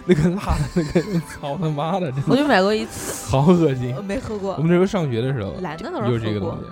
[0.05, 3.29] 那个辣的那个，操他妈的，我就买过一次。
[3.29, 4.01] 好恶心我。
[4.01, 6.65] 没喝过我，们那时候上学的时候，蓝的倒是喝过有这个东西，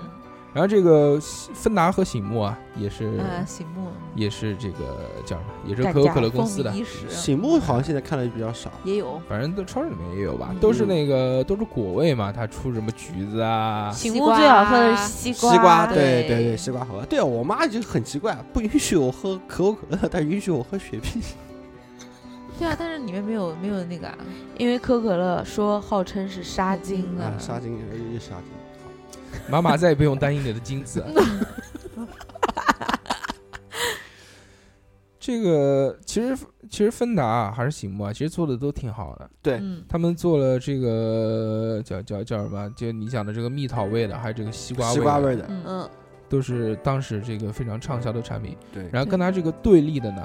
[0.53, 5.49] 然后这个芬达和醒目啊，也是啊，醒目，也是这个叫什么？
[5.65, 6.71] 也是可口可乐公司的
[7.09, 17.05] 醒目好像现在看的比较少，也有反正都超市里面也有吧，嗯都是那个都是果味嘛，它出什么橘子啊，醒目最好喝的是西瓜，西瓜，对对对对，西瓜好喝。
[17.05, 21.19] 对啊，我妈就很奇怪，不允许我喝可口可乐，但允许我喝雪碧。
[22.59, 24.15] 对啊，但是里面没有没有那个啊，
[24.59, 27.75] 因为可口可乐说号称是杀精嗯的啊，，杀精
[28.13, 28.53] 又杀精。
[29.49, 31.03] 妈妈再也不用担心你的精子。
[35.19, 36.37] 这个其实
[36.69, 39.29] 其实芬达啊还是醒目啊，其实做的都挺好的。
[39.41, 42.69] 对嗯，他们做了这个叫叫叫什么？
[42.75, 45.89] 就你讲的这个蜜桃味的，还有这个西瓜味的，西瓜味的，嗯嗯，
[46.27, 48.57] 都是当时这个非常畅销的产品。
[48.73, 50.21] 对，然后跟它这个对立的呢，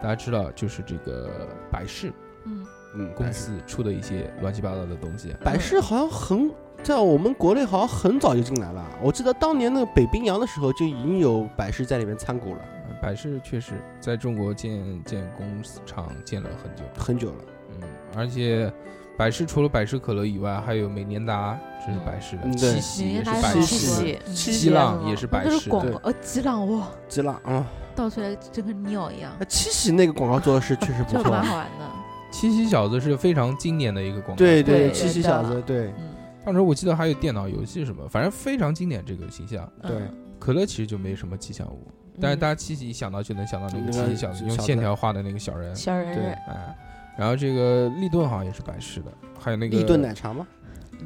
[0.00, 1.28] 大家知道就是这个
[1.68, 2.12] 百事
[2.44, 2.64] 嗯，
[2.94, 5.34] 嗯，公司出的一些乱七八糟的东西。
[5.42, 6.48] 百事好像很
[6.86, 12.60] 在我们国内好像很早就进来了，我记得当年那个北冰洋的时候就已经有百事在里面参股了，
[13.02, 15.44] 百事确实在中国建建工
[15.84, 17.36] 厂建了很久，很久了。
[17.72, 18.72] 嗯，而且
[19.18, 27.66] 百事除了百事可乐以外，还有美年达，这是百事的，七喜也是美年达是百事的，七喜七七浪也是百事广告，呃，吉朗哇，吉拉啊，
[27.96, 31.44] 倒出来就跟尿一样，那七喜那个广告做的是确实不这错蛮。
[31.44, 31.90] 好玩的，
[32.30, 34.36] 七喜小子是非常经典的一个广告。
[34.36, 36.14] 对对七喜小子，对嗯，
[36.46, 39.68] 当时我记得还有电脑游戏什么，反正非常经典这个形象。
[39.82, 41.90] 对嗯可乐其实就没什么吉祥物，
[42.20, 46.76] 但是嗯大家七喜一想到就能想到那个那个七喜小子，用线条画的那个小人，对小人对，哎，
[47.16, 50.46] 然后这个立顿好像也是百事的，还有那个立顿奶茶吗？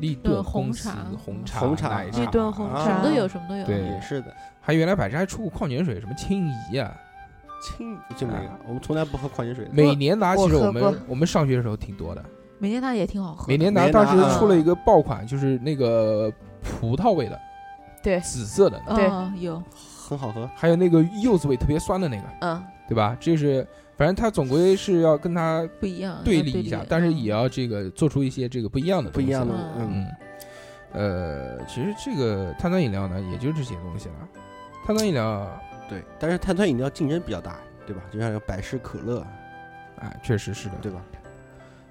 [0.00, 4.34] 立顿红茶红茶红茶奶茶立顿红茶什么都有，什么都有，对也是的。
[4.60, 6.92] 还原来百事还出过矿泉水，什么清怡啊，
[7.62, 9.94] 清就没有啊，我们从来不喝矿泉水每。
[9.94, 12.24] 年拿其实我们我们上学的时候挺多的，
[12.60, 16.30] 美年达也挺好喝的，美年达当时出了一个爆款，就是那个
[16.62, 17.40] 葡萄味的，
[18.02, 19.62] 对紫色的，对哦有，
[20.08, 23.16] 很好喝，还有那个柚子味特别酸的那个，嗯，对吧？
[23.18, 30.08] 这是反正它总归是要跟它不一样，对立一下，但是也嗯要这个做出一些这个不一样的东西不一样的嗯，嗯，
[30.92, 34.14] 嗯，呃，其实这个碳酸饮料呢，也就这些东西了。
[34.84, 35.48] 碳酸饮料，
[35.88, 36.02] 对。
[36.18, 38.02] 但是碳酸饮料竞争比较大，对吧？
[38.12, 39.24] 就像有百事可乐，
[39.96, 40.74] 哎，确实是的。
[40.82, 41.00] 对吧？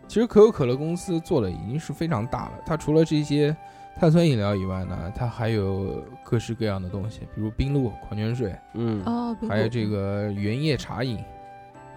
[0.09, 3.55] 其实可口可乐公司做的已经是非常大了，它除了这些
[3.99, 11.23] 碳酸饮料以外呢，它还有各式各样的东西，比如冰露、矿泉水，嗯，哦，还有这个原叶茶饮，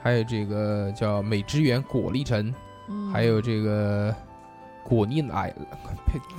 [0.03, 2.55] 还有这个叫美汁源果粒橙，
[2.91, 3.11] 嗯。
[3.11, 4.15] 还有这个
[4.85, 5.55] 果粒奶，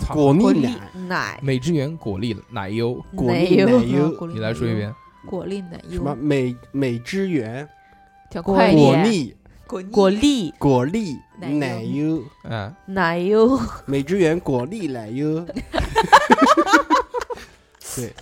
[0.09, 1.39] 果果粒粒奶，奶。
[1.41, 4.13] 美汁源果粒奶油，果粒奶油。
[4.13, 4.93] 油你来说一遍。
[5.25, 5.95] 果粒奶油。
[5.95, 6.15] 什么？
[6.15, 7.65] 美美汁源。
[7.65, 9.35] 果叫果粒。
[9.65, 10.53] 果粒。
[10.59, 11.17] 果粒
[11.49, 11.83] 奶油。
[11.83, 15.45] 奶油，嗯，奶油，美汁源果粒奶油。
[17.95, 18.13] 对，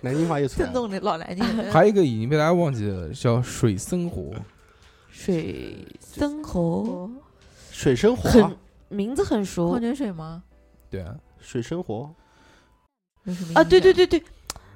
[0.00, 0.72] 南京话又出来了。
[0.72, 4.32] 震动的老南京人，还有一个已经被大家忘记了，叫水生活。
[5.10, 7.10] 水生活，哦
[7.70, 8.30] 水生活。
[8.30, 8.56] 很
[8.88, 9.68] 名字很熟。
[9.68, 10.42] 矿泉水吗？
[10.90, 12.10] 对啊，水生活，
[13.24, 14.22] 有什么啊，对对对对，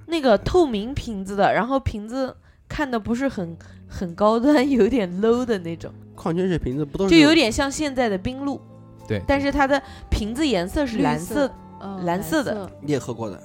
[0.06, 2.36] 那个透明瓶子的，然后瓶子
[2.68, 3.56] 看的不是很
[3.86, 8.60] 很高端，有点 low 的那种，矿泉水瓶子不都是就有点像现在的冰露，
[9.06, 9.80] 对，但是它的
[10.10, 11.46] 瓶子颜色是蓝色，
[11.80, 12.70] 哦蓝色的。
[12.80, 13.40] 你也喝过的？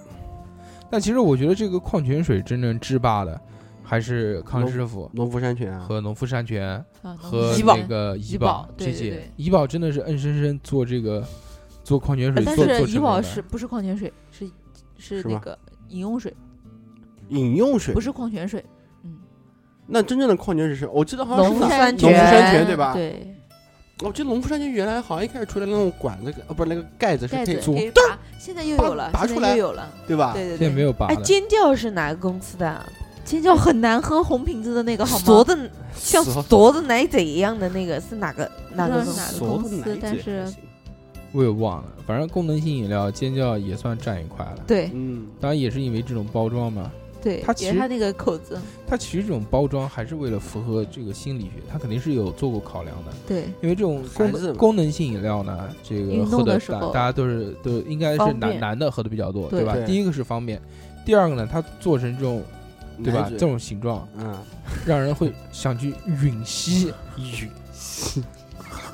[0.90, 3.40] 但其实我觉得这个矿泉水真正制霸的
[3.84, 5.08] 还是康师傅。
[5.14, 7.78] 农夫山泉啊，和农夫山泉啊和怡宝。
[7.78, 9.32] 那个怡怡宝这些对。
[9.38, 11.24] 怡宝真的是硬生生做这个
[11.84, 14.12] 做矿泉水呃但是怡宝是不是矿泉水？
[14.32, 14.50] 是
[14.98, 15.58] 是那个
[15.90, 16.36] 饮用水，
[17.30, 17.94] 饮用水？
[17.94, 18.66] 不是矿泉水。
[19.90, 22.94] 那真正的矿泉水是，我记得好像是农夫山泉，农夫山泉对吧？
[22.94, 23.36] 对，
[24.02, 29.90] 我记得农夫山泉原来好像一开始出来那种管子，呃，不是那个盖子是可以拔，现在又有了，拔出来又有了。
[30.08, 30.34] 对吧？
[30.34, 31.16] 对对现在没有拔哎。
[31.18, 32.86] 尖叫是哪个公司的啊？
[33.26, 35.26] 尖叫很难喝，红瓶子的那个好吗？
[35.26, 39.04] 锁的像锁锁的奶嘴一样的那个是哪个哪个
[39.40, 40.46] 公司但是
[41.32, 44.64] 我也忘了，反正功能性饮料尖叫也算占一块了。
[44.66, 46.90] 对嗯，当然也是因为这种包装嘛，
[47.22, 53.12] 对，它其实它那个口子，它其实这种包装还是为了符合这个心理学，它肯定是有做过考量的。
[53.28, 59.74] 对因为这种功功能性饮料呢，这个喝的大大家都是都应该是男男的喝的比较多，对吧？
[59.74, 60.62] 对第一个是方便，
[61.06, 62.42] 第二个呢，它做成这种
[63.04, 64.38] 对吧这种形状，嗯，
[64.86, 66.94] 让人会想去吮吸。
[67.18, 68.24] 吮吸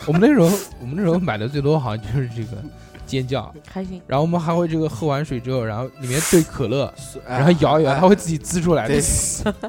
[0.08, 0.46] 我们那时候
[0.80, 2.58] 我们那时候买的最多好像就是这个
[3.06, 6.94] 尖叫，开心，然后我们还会这个喝完水之后，然后里面兑可乐，
[7.28, 9.00] 然然后摇一摇，它会自己滋出来，的。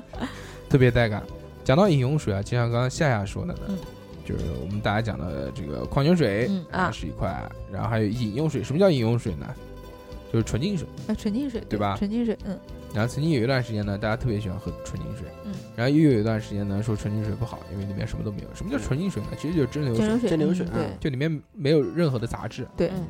[0.69, 1.23] 特别带感。
[1.65, 3.79] 讲到饮用水啊，就像刚刚夏夏说的呢，嗯。
[4.25, 6.91] 就是我们大家讲的这个矿泉水啊。
[6.91, 7.41] 是一块，
[7.73, 8.63] 然后还有饮用水。
[8.65, 9.47] 什么叫饮用水呢？
[10.33, 10.87] 就是纯净水。
[11.07, 11.95] 啊，纯净水对吧？
[11.97, 12.59] 纯净水，嗯，
[12.97, 18.49] 然后曾经有一段时间呢，大家特别喜欢喝纯净水，嗯然后又有一段时间呢说纯净水不好，因为里面什么都没有。
[18.55, 19.29] 什么叫纯净水呢？
[19.39, 22.67] 其实就是蒸馏水，蒸馏水，蒸馏水嗯对嗯就里面没有任何的杂质。
[22.75, 23.05] 对，嗯，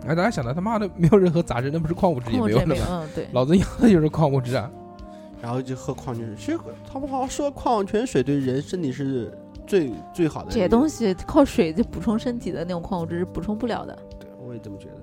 [0.00, 2.74] 然后大家想到他妈的没有任何杂质，那不是矿物质也没有了吗？
[2.90, 4.68] 嗯，对，老子要的就是矿物质啊！
[5.40, 6.34] 然后就喝矿泉水。
[6.36, 6.58] 其实
[6.92, 9.32] 他们好像说矿泉水对人身体是
[9.64, 13.96] 最最好的这些东西靠水就补充身体的那种矿物质是补充不了的。
[14.18, 14.99] 对，我也这么觉得。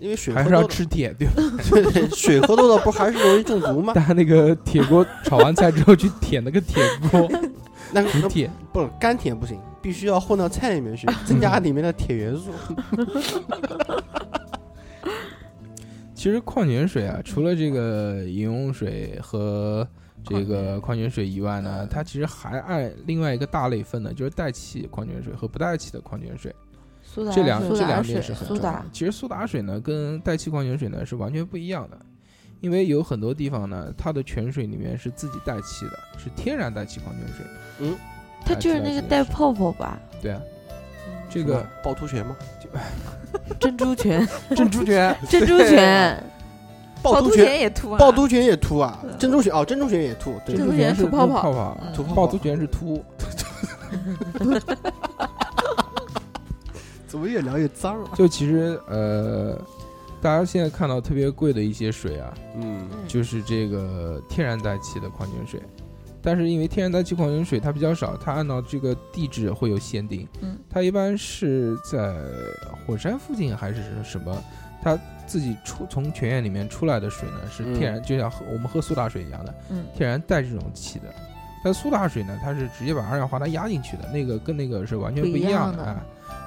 [0.00, 1.34] 因为水还是要吃铁，对吧？
[1.70, 3.92] 对对，水喝多了不还是容易中毒吗？
[3.96, 7.30] 但那个铁锅炒完菜之后去舔那个铁锅，
[7.92, 8.50] 那个铁。
[8.72, 12.50] 不干铁不行，必须要混到菜里面去，增加里面的铁元素。
[16.14, 19.86] 其实矿泉水啊，除了这个饮用水和
[20.24, 26.54] 这个矿泉水以外呢，它其实还按另外一个大类分的，就是带气矿泉水和不带气的矿泉水。
[27.12, 28.72] 苏打这两水这两水点是很重。
[28.92, 31.98] 其实苏打水呢，跟带气矿泉水呢是完全不一样的，
[32.60, 37.46] 因为有很多地方呢，它的泉水里面是自己带气的，是天然带气矿泉水。
[37.80, 37.96] 嗯
[38.44, 39.98] 它就是那个带泡泡吧？
[40.22, 40.40] 对啊，
[41.28, 42.36] 这个趵突泉吗？
[43.60, 46.24] 珍珠泉， 珍珠泉， 珍珠泉，
[47.02, 53.04] 趵突泉，也吐啊，趵突泉也吐啊嗯，珍珠泉哦，珍珠泉也吐，对珍珠泉是泉吐泡泡泡泡，嗯吐泡泡趵突泉是秃。
[57.10, 58.12] 怎么越聊越脏啊？
[58.14, 59.60] 就其实呃，
[60.22, 65.60] 大家现在看到特别贵的一些水啊，嗯，就是这个天然带气的矿泉水。
[66.22, 70.28] 但是因为天然带气矿泉水它比较少，它按照这个地质会有限定。
[70.40, 72.14] 嗯，它一般是在
[72.86, 74.36] 火山附近还是什么？
[74.82, 74.96] 它
[75.26, 81.06] 自己出从泉眼里面出来的水呢，是嗯天然，就像喝我们喝苏打水一样的，嗯，天然带这种气的。
[81.64, 86.04] 但苏打水呢，它是直接把二氧化碳压进去的，那个跟那个是完全不一不一样样的啊。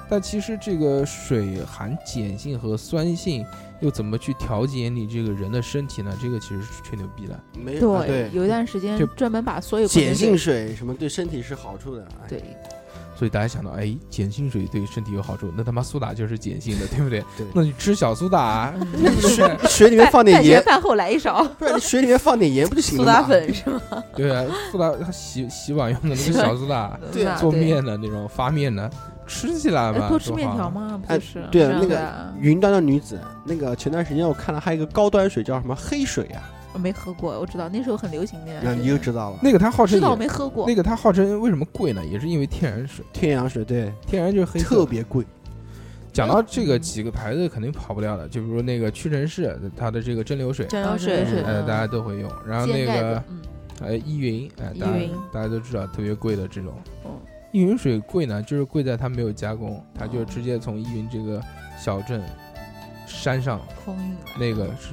[0.08, 3.44] 但其实这个水含碱性和酸性，
[3.80, 6.16] 又怎么去调节你这个人的身体呢？
[6.20, 7.40] 这个其实是吹牛逼的。
[7.58, 12.06] 没对，有一段时间就专门把所有碱性水，水什么对身体是好处的。
[12.22, 12.42] 哎，对，
[13.16, 17.20] 所以大家想到，哎，碱性水对身体有好处，那他妈苏打就是碱性的，对不对？
[17.36, 19.68] 对那你吃小苏打啊，嗯对不对？
[19.68, 23.20] 水里面放点盐，饭后来一勺，不然你水里面放点盐不就行苏了吗？
[23.20, 23.80] 打粉是吗？
[24.16, 28.90] 对啊，苏打它洗洗碗用的那个小苏打，对啊做面的那种发面的，
[29.26, 30.68] 吃起来嘛，哎多吃面条？
[30.68, 31.00] 吗？
[31.06, 38.52] 不哎是，对啊，那个云端的女子，那个前段时间我看了，还有一个高端水叫什么黑水啊，我没喝过，我知道那时候很流行的。
[38.62, 42.04] 然后你又知道了，那个它号称知道我没喝过那，个它号称为什么贵呢？
[42.04, 45.24] 也是因为天然水，天然水对，天然就是黑色特别贵。
[46.12, 52.30] 讲到这个几个牌子肯定跑不掉的，就比如那个屈臣氏它的这个蒸馏水，蒸馏水，呃，嗯大家都会用。
[52.46, 53.40] 然后那个子，嗯，
[53.80, 56.72] 呃依云，哎，大家依云大家都知道特别贵的这种
[57.04, 57.10] 嗯。
[57.50, 61.40] 依云水贵呢，就是贵在它没有加工，它就直接从依云这个
[61.78, 62.22] 小镇
[63.06, 64.90] 山上空运那个是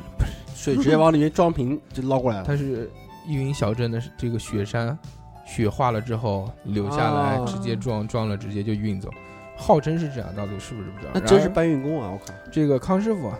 [0.62, 2.43] 水直接往里面装瓶就捞过来了。
[2.45, 2.89] 它是
[3.28, 4.97] 依云小镇的这个雪山，
[5.45, 9.09] 雪化了之后流下来，哦直接装装了，直接就运走。
[9.57, 11.12] 号称是这样，到底是不是不知道？
[11.14, 12.12] 那真是搬运工啊！
[12.12, 13.39] 我靠，这个康师傅啊，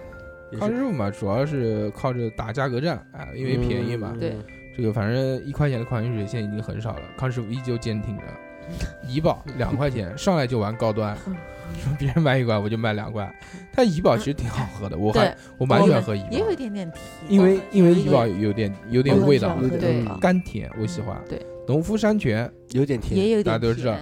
[0.52, 4.12] 也康师傅嘛，主要是靠着打价格战啊，因为便宜嘛。
[4.14, 4.36] 嗯对
[4.74, 8.24] 这个反正一块钱的矿泉水现在已经很少了，康师傅依旧坚挺着。
[9.08, 13.34] 怡宝两块钱， 上来就玩高端，说别人卖一块我就卖两块。
[13.74, 21.20] 但怡宝其实挺好喝的，我还，我蛮喜欢喝怡宝也有一宝，点点甜，因为因为怡宝有点有点味道对甘甜，我喜欢。
[21.30, 23.96] 对，农夫山泉，有点甜，也有点大家都知道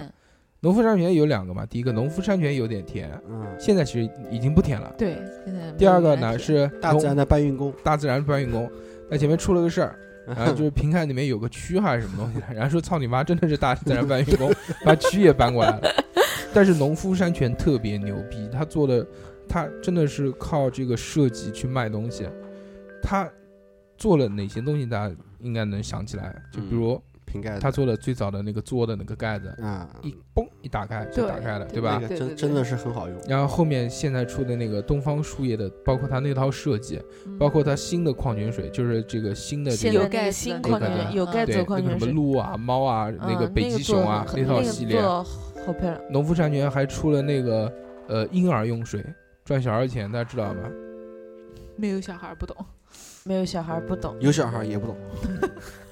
[0.62, 4.92] 农夫山泉有两个嘛，第一个农夫山泉有点甜，嗯，现在其实已经不甜了。
[4.98, 5.14] 对，
[5.46, 8.70] 现在第二个呢是大自然的搬运工，大自然搬运工，
[9.10, 9.98] 那前面出了个事儿，
[10.36, 14.52] 然后就是平台里面有个区还是什么东西的，然后说操你妈，真的是大自然搬运工
[14.84, 16.04] 把区也搬过来了。
[16.52, 19.06] 但是农夫山泉特别牛逼，他做的
[19.48, 22.28] 他真的是靠这个设计去卖东西，
[23.02, 23.28] 他
[23.96, 27.00] 做了哪些东西大家应该能想起来，就比如
[27.30, 32.00] 瓶盖子，他做了最早的那个做的那个盖子，啊，一嘣一打开就打开了，对吧？
[32.08, 37.38] 真真的是很好用，然后后面现在出的那个东方树叶的，包括它那套设计，嗯。
[37.38, 44.96] 包括它新的矿泉水，就是这个新的这个有盖新矿泉水有盖子对那个什么鹿啊、猫啊、那个嗯北极熊啊那套系列。
[45.00, 45.24] 那，个
[45.66, 46.00] 好漂亮。
[46.10, 47.72] 农夫山泉还出了那个
[48.08, 49.04] 呃婴儿用水，
[49.44, 50.60] 赚小孩钱，大家知道吗？
[51.76, 52.56] 没有小孩不懂。
[53.22, 55.48] 没有小孩不懂，有小孩也不懂，哦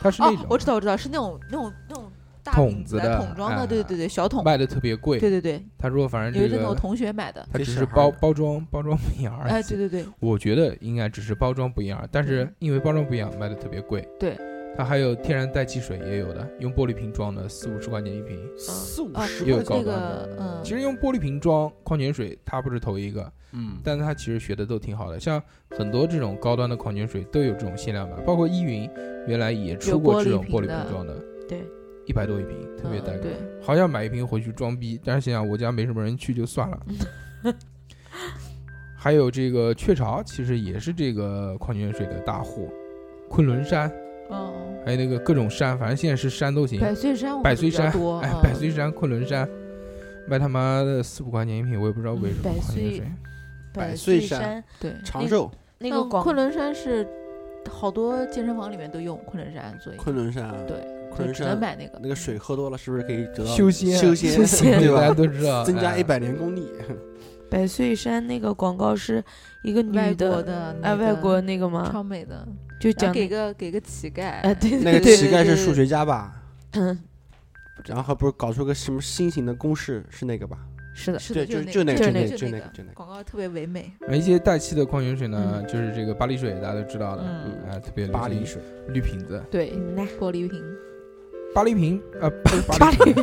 [0.00, 2.04] 它是那种，我知道，我知道，是那种那种那种
[2.42, 5.18] 大桶瓶子的桶装哎的，对对对，小桶，卖的特别贵。
[5.18, 9.62] 对对对，他说反正这有一阵子我同学买的，他只是包包装包装不一样而哎，已。
[9.64, 14.06] 对对对，我觉得应该只是包装不一样，但是因为包装不一样，卖的特别贵。
[14.18, 14.36] 对，
[14.76, 18.38] 它还有天然带气水也有的，用玻璃瓶装的，四五十块钱一瓶。
[18.38, 25.18] 啊四五十也有块钱，高端的嗯，其实用玻璃瓶装矿泉水，它不是头一个，嗯，但是它其实学的都挺好的。
[25.18, 28.88] 像很多这种高端的矿泉水都有这种限量版，包括依云
[29.26, 31.14] 原来也出过这种玻璃瓶装的，
[31.48, 31.64] 对，
[32.06, 33.22] 一百多一瓶，特别嗯带感。
[33.22, 36.80] 对，好想买一瓶回去装逼，但是想想我家没什么人去就算了。
[39.00, 42.68] 还有这个雀巢，其实也是这个矿泉水的大户，
[43.28, 43.90] 昆仑山，
[44.30, 46.80] 嗯，还有那个各种山，反正现在是山都行。
[46.80, 47.86] 百岁山百岁山
[48.22, 49.48] 哎，嗯百岁山、昆仑山，
[50.28, 52.42] 卖他妈的四五块钱一瓶，我也不知道为什么。
[52.44, 53.02] 百岁
[53.74, 57.06] 百岁岁山山对，长寿，那个昆仑山是
[57.70, 60.76] 好多健身房里面都用昆仑山，所以昆仑山啊，对，
[61.10, 65.14] 昆仑就只能山买那个那个水喝多了是不是可以得到修仙修仙修仙对大家吧？
[65.14, 66.66] 都知道， 哎增加一百年功力，
[67.50, 69.22] 百岁山那个广告是
[69.62, 71.88] 一个外女的哎，外国那个吗？
[71.92, 72.46] 超美的，
[72.80, 76.42] 就讲给个给个乞丐，哎，对那个乞丐是数学家吧？
[76.72, 76.98] 嗯，
[77.86, 80.58] 然后不是搞出个什么新型的公式，是那个吧？
[80.94, 82.94] 是的，对，是的，就就那个，就那那个，就就那个，就那个。
[82.94, 85.66] 广告特别唯美，哎一些带气的矿泉水呢，嗯。
[85.66, 87.70] 就是这个巴黎水，大家都知道的，嗯。
[87.70, 89.72] 哎，特别巴黎水，绿瓶子，对，
[90.18, 90.62] 玻璃瓶，
[91.54, 92.28] 巴黎瓶，呃，
[92.78, 93.14] 巴黎，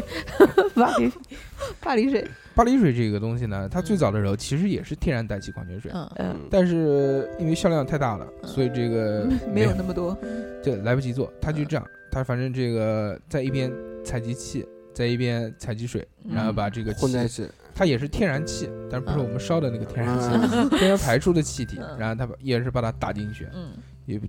[0.74, 1.12] 巴黎，
[1.82, 2.26] 巴黎水，
[2.56, 10.18] 巴黎水这个东西呢，它最早的时候其实也是天然氮气矿泉水，嗯，嗯，但是因为销量太大了，嗯所以这个 没有那么多，
[10.64, 13.72] 就来不及做，它就这样，它反正这个在一边
[14.04, 16.34] 采集气，在一边采集水，嗯。
[16.34, 21.98] 然后把这个气，混在一起，它也是天然气，但是不是嗯我们烧的那个天然气，嗯 天然排出的气体，嗯。
[22.00, 23.72] 然后它把也是把它打进去，嗯，
[24.06, 24.20] 也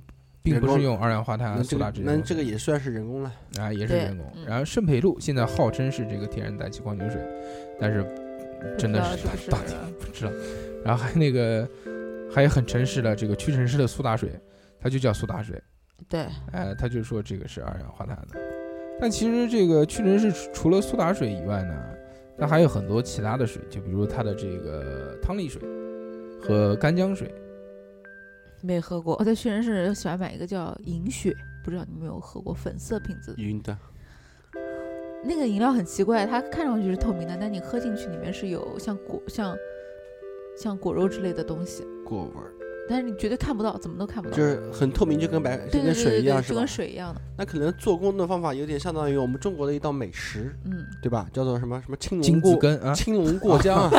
[0.42, 3.32] 并不是用二氧化碳啊、那苏打这个那这个也算是人工了。
[3.58, 4.26] 啊，也是人工。
[4.36, 7.20] 嗯然后圣培露现在号称是这个天然氮气矿泉水，
[7.78, 8.04] 但是
[8.78, 9.02] 真的
[9.36, 10.32] 是大家不知道。
[10.84, 11.68] 然后还有那个
[12.32, 14.30] 还有很诚实的这个屈臣氏的苏打水，
[14.80, 15.60] 它就叫苏打水，
[16.08, 18.38] 对，哎，他就说这个是二氧化碳的。
[19.00, 21.74] 但其实这个屈臣氏除除了苏打水以外呢，
[22.38, 25.60] 它还有很多其他的水，就比如它的这个汤力水
[26.40, 27.34] 和干姜水。
[28.62, 33.76] 没喝过我，在屈臣氏喜欢买一个叫银雪，不知道你们有没有喝过粉色瓶子的，晕的，
[35.26, 39.56] 那个饮料很奇怪，它看上去是透明的，但你喝进去里面是有像果像
[40.56, 42.52] 像果肉之类的东西，果味儿，
[42.88, 46.66] 但是你绝对看不到，怎么都看不到，就是很透明，就跟白，就对对对跟水一样，是吧就跟？
[46.66, 51.26] 水一样的，那可能做工的方法有点相当于我们中国的一道美食，嗯，对吧？
[51.32, 53.90] 叫做什么什么青龙过子根啊，青龙过江啊，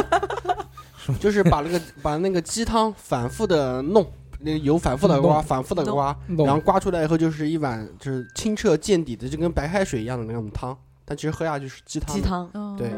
[1.19, 4.05] 就是把那个把那个鸡汤反复的弄，
[4.39, 10.77] 那个油反复的刮，反复的刮，然后刮出来以后就是一碗就是清澈见底的，就跟白开水一样的那种汤，
[11.07, 12.49] 但其实喝下去是鸡汤，鸡，汤。
[12.53, 12.75] 哦。
[12.77, 12.91] 对。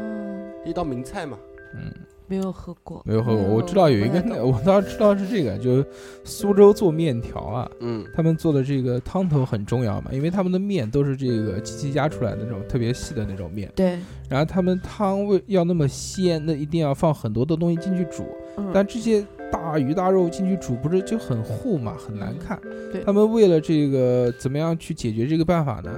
[0.68, 1.38] 一道名菜嘛。
[1.74, 1.90] 嗯。
[2.26, 5.84] 没有喝过，没有喝过，我知道有一个我倒知道是这个，就是
[6.22, 13.98] 苏州做面条啊，嗯，他们做的这个汤头很重要嘛，因为他们的面都是这个机器压出来的那种特别细的那种面，对，
[14.28, 18.24] 然后他们汤味要那么鲜，那一定要放很多的东西进去煮，
[18.58, 18.70] 嗯。
[18.72, 22.56] 但这些大鱼大肉进去煮，不是就很糊嘛，很难看。
[22.92, 23.02] 对。
[23.02, 25.90] 他们为了这个怎么样去解决这个办法呢？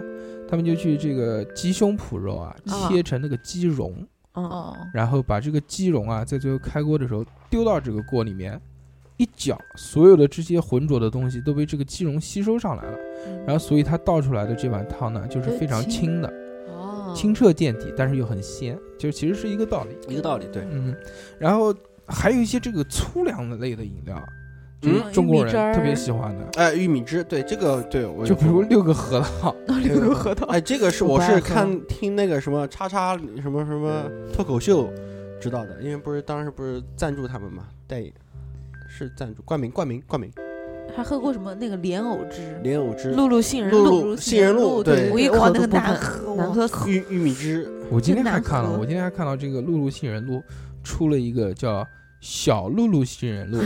[0.52, 4.06] 他们就去这个鸡胸脯肉啊，啊切成那个鸡蓉。
[4.34, 8.60] 嗯，哦，然后把这个鸡蓉啊，在最后开锅的时候丢到这个锅里面，
[9.16, 12.98] 一搅，所有的这些浑浊的东西都被这个鸡蓉吸收上来了。
[13.46, 16.20] 然后，所以它倒出来的这碗汤呢，就是非常清。
[16.20, 16.28] 的，
[16.68, 20.12] 哦，清澈见底，但是又很鲜，就其实是一个道理。
[20.12, 20.94] 一个道理，对，嗯，
[21.38, 21.74] 然后
[22.06, 24.22] 还有一些这个粗粮的类的饮料，
[24.82, 34.92] 就是嗯中国人特别喜欢的，哎，玉米汁，对这个对我就比如六个核桃， 六个核桃，哎，这个是我是看听那个什么叉叉什么什么脱口秀
[35.40, 38.12] 知道的，因为不是当时不是赞助他们嘛，代言
[38.88, 40.30] 是赞助冠名冠名冠名。
[40.94, 43.70] 还喝过什么那个莲藕汁，莲藕汁、露露杏仁。
[43.70, 44.54] 露露，露杏仁。
[44.54, 46.68] 露对我一口那个难喝，难喝。
[46.68, 46.90] 死。
[46.90, 50.42] 玉玉米汁，我今天还看了，我今天还看到这个露露杏仁露
[50.82, 51.86] 出了一个叫
[52.20, 53.58] 小露露杏仁露，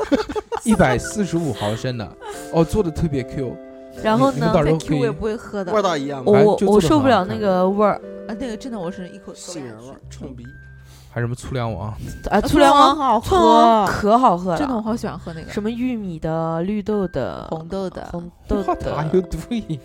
[0.70, 2.16] 一百四十五毫升的，
[2.52, 3.56] 哦，做的特别 Q。
[4.02, 5.72] 然后呢再 Q 我也不会喝的。
[5.72, 6.56] 味道一样我吗？
[6.66, 10.44] 我受不了那个味儿啊，那个真的我是一口吃不下去杏仁味儿，冲鼻。
[11.14, 11.90] 还有什么粗粮王，
[12.30, 12.40] 啊！
[12.40, 19.78] 粗粗粮王好喝，可好喝了，真的我好喜欢喝那个什么玉米的、绿豆的、红豆的，红豆哇，它有的，毒瘾。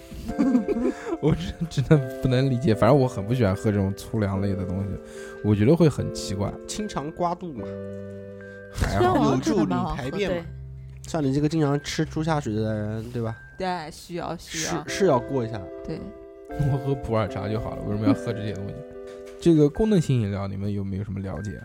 [1.20, 4.88] 我真真的不能理解，反正我很不喜欢喝这种粗粮类的东西，
[5.44, 6.50] 我觉得会很奇怪。
[6.66, 7.66] 清肠刮肚嘛，
[8.72, 10.46] 还好，有助你排便嘛。，
[11.08, 13.36] 像你这个经常吃猪下水的人，对吧？
[13.58, 15.60] 对，需要需是要，是是要过一下。
[15.84, 16.00] 对，
[16.72, 18.76] 我喝普洱茶就好了，为什么要喝这些东西？
[19.40, 21.60] 这个功能性饮料，你们有没有什么了解？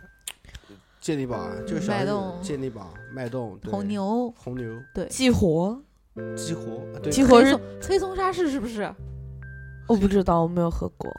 [1.01, 5.77] 健力宝啊，这个小孩子脉动健力宝、脉动、对红、牛，红牛、对，激活，
[6.37, 8.89] 激活，啊对，激活是黑松黑松沙士是不是？
[9.89, 11.11] 我不知道，我没有喝过，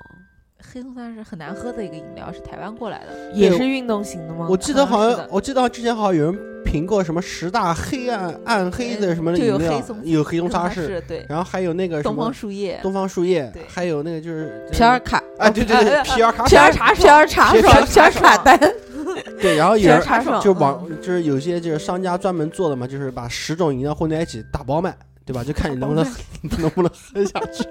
[0.72, 3.32] 黑松沙士很难喝的一个饮料，是台湾过来的。
[3.34, 4.58] 也是运动型的吗我？
[4.58, 18.58] 记得好像我记得之前好像有人评过什么十大黑暗暗黑的什么就有饮料黑松，有黑松沙士，对，然后还有那个什东方么树叶，东方树叶，还有那个就是皮尔卡，啊，对对对， 呃皮尔卡皮尔茶，皮尔茶皮尔卡丹，
[19.42, 24.96] 对，然后皮有人尔茶爽，就网嗯就是有些就是商家专门做的嘛，就是把十种饮料混在一起打包卖，
[25.26, 25.44] 对吧？
[25.44, 26.06] 就看你能不能
[26.58, 27.64] 能不能喝下去。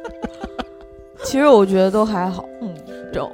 [1.25, 2.72] 其实我觉得都还好，嗯，这
[3.13, 3.33] 种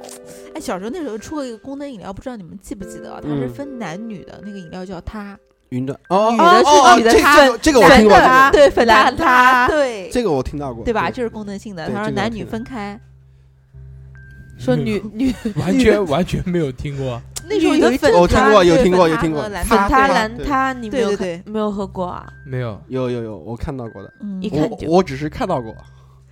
[0.53, 3.19] 哎，小时候那时候出过一个功能饮料，不知道你们记不记得啊？
[3.21, 5.37] 它是嗯分男女的，那个饮料叫它，
[5.69, 11.09] 云端哦，女的是哦哦这女的她这个这个我听过，男的这个对，粉蓝它它对，这个我听到过，对吧？
[11.09, 12.99] 就是功能性的，他说男女分开。
[14.59, 17.21] 说女 女完全完全没有听过。
[17.49, 21.11] 那时候有粉我听过有听过粉有听过它和蓝粉它他蓝他，你没有
[21.45, 22.27] 没有喝过啊？
[22.45, 25.73] 没有，有有有，我看到过的，嗯一看就我我只是看到过，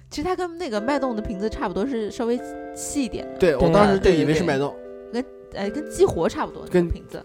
[0.10, 2.40] 其实它跟那个脉动的瓶子差不多，是稍微
[2.76, 4.76] 细一点的，对我当时对以为是脉动，
[5.12, 7.22] 跟哎，跟激活差不多那跟个瓶子。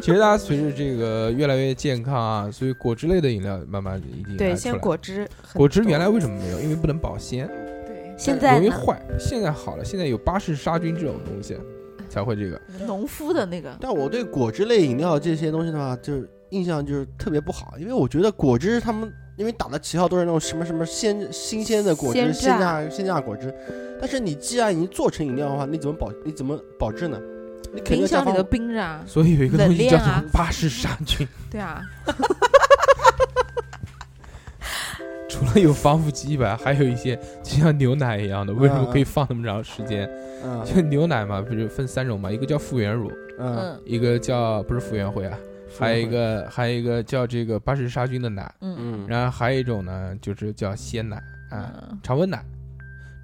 [0.00, 6.60] 其实大家随着这个越来越健康啊，所以果汁类的饮料慢慢一定对，来出来现在果汁果汁原来为什么没有？
[6.60, 7.48] 因为不能保鲜，
[7.86, 9.00] 对，现在容易坏。
[9.18, 11.56] 现在好了，现在有巴氏杀菌这种东西
[12.08, 12.60] 才会这个。
[12.86, 23.50] 农夫的那个，但我对果汁类饮料这些东西的话，就是印象就是特别不好，因为我觉得果汁他们因为打的旗号都是那种什么什么鲜新鲜的果汁、鲜鲜榨榨鲜榨果汁，
[23.98, 27.18] 但是你既然已经做成饮料的话，你怎么保你怎么保质呢？
[27.72, 31.80] 你肯定要加放冰箱里的冰着啊，所以有一个东西叫做巴氏杀菌，对啊，
[35.26, 40.06] 除了有防腐剂以外，还有一些就像牛奶一样的，为什么可以放那么长时间？
[40.44, 40.62] 嗯。
[40.66, 43.80] 就牛奶嘛，不是分三种嘛，一个叫复原乳，嗯，嗯。
[43.86, 45.34] 一个叫不是复原灰啊，
[45.78, 48.76] 还有一个还有一个叫这个巴氏杀菌的奶，嗯。
[48.78, 51.16] 嗯，然后还有一种呢就是叫鲜奶
[51.50, 51.98] 啊，嗯。
[52.02, 52.44] 常温奶。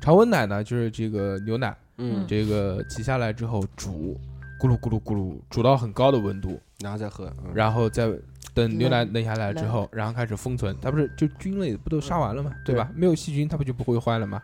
[0.00, 4.18] 常温奶呢就是这个牛奶，嗯，这个挤下来之后煮，
[4.60, 7.52] 咕噜咕噜咕噜，煮到很高的温度，然后再喝，嗯。
[7.54, 8.08] 然后再
[8.54, 10.76] 等牛奶冷冷下来之后，然后开始封存。
[10.80, 12.52] 它不是就菌类不都杀完了吗？
[12.64, 12.90] 对吧？
[12.94, 14.40] 没有细菌，它不就不会坏了吗？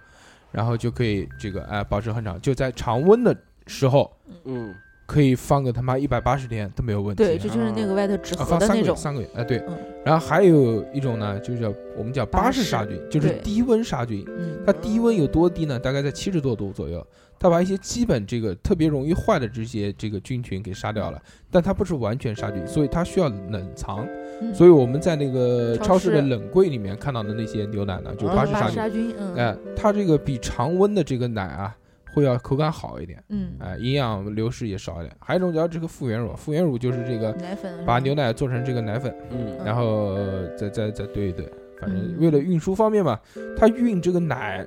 [0.51, 3.35] 然后就可以这个哎保持很长，就在常温的
[3.67, 4.75] 时候嗯
[5.07, 7.23] 可以放个他妈一百八十天都没有问题。
[7.23, 9.77] 对，这就是那个外头纸啊，放三个月，盒的那种，三个月，哎对嗯。
[10.05, 14.25] 然后还有一种呢，就叫我们叫巴氏杀菌，就是低温杀菌。
[14.29, 15.79] 嗯，它低温有多低呢？
[15.79, 17.07] 大概在七十多度左右。
[17.39, 24.07] 它把一些基本这个特别容易坏的这些这个菌群给杀掉了，但它不是完全杀菌，所以它需要冷藏。
[24.41, 28.65] 嗯所以我们在那个超超市的冷柜里面看到的那些牛奶呢，就啊巴氏杀菌。
[28.65, 31.77] 巴氏杀菌，嗯哎，它这个比常温的这个奶啊，
[32.13, 35.17] 会要口感好一点，嗯，哎，营养流失也少一点。
[35.19, 39.57] 还有一种叫这个复原乳，复原乳就是这个奶粉把牛奶做成这个奶粉，嗯。
[39.65, 40.17] 然后
[40.57, 41.51] 再再再兑一兑，
[41.81, 42.17] 反正嗯。
[42.21, 43.19] 为了运输方便嘛，
[43.57, 44.65] 它运这个奶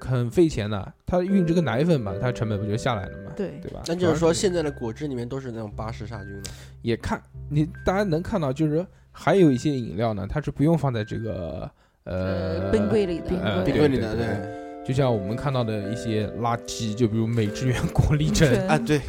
[0.00, 3.58] 很费钱的，它运这个奶粉嘛，它成本不就下来了嘛，对。
[3.62, 3.82] 对吧？
[3.86, 6.50] 那就是说现在的果汁里面都是那种巴氏杀菌的，
[6.82, 11.70] 也看你大家能看到，就是还有一些饮料呢，它是不用放在这个
[12.04, 19.00] 呃冰柜里的，呃冰柜里的对对，就像我们看到的一些垃圾，就比如美汁源果粒橙，啊对，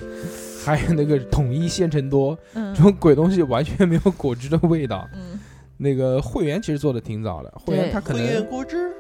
[0.66, 2.74] 还有那个统一鲜橙多，嗯。
[2.74, 5.08] 这种鬼东西完全没有果汁的味道。
[5.14, 5.40] 嗯，
[5.78, 8.92] 那个汇源其实做的挺早的，会员对它可会员能果汁，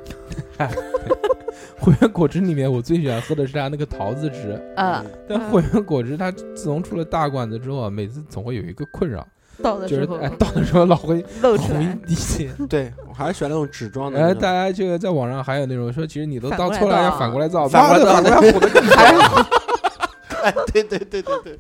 [1.80, 9.28] 汇源果汁里面我最喜欢喝的是它那个桃子汁，啊，但汇源果汁它自从出了大罐子之后啊，每次总会有一个困扰，
[9.58, 12.50] 就是倒的时候哎倒的时候老会漏出来，滴血。
[12.70, 14.42] 对我还是喜欢那种纸装的然后那种。
[14.42, 19.06] 大家这个在网上还有那种说，其实你都倒错了，要反过来造，反过来倒反过来 糊的更 还
[20.44, 21.60] 哎，对对对对对，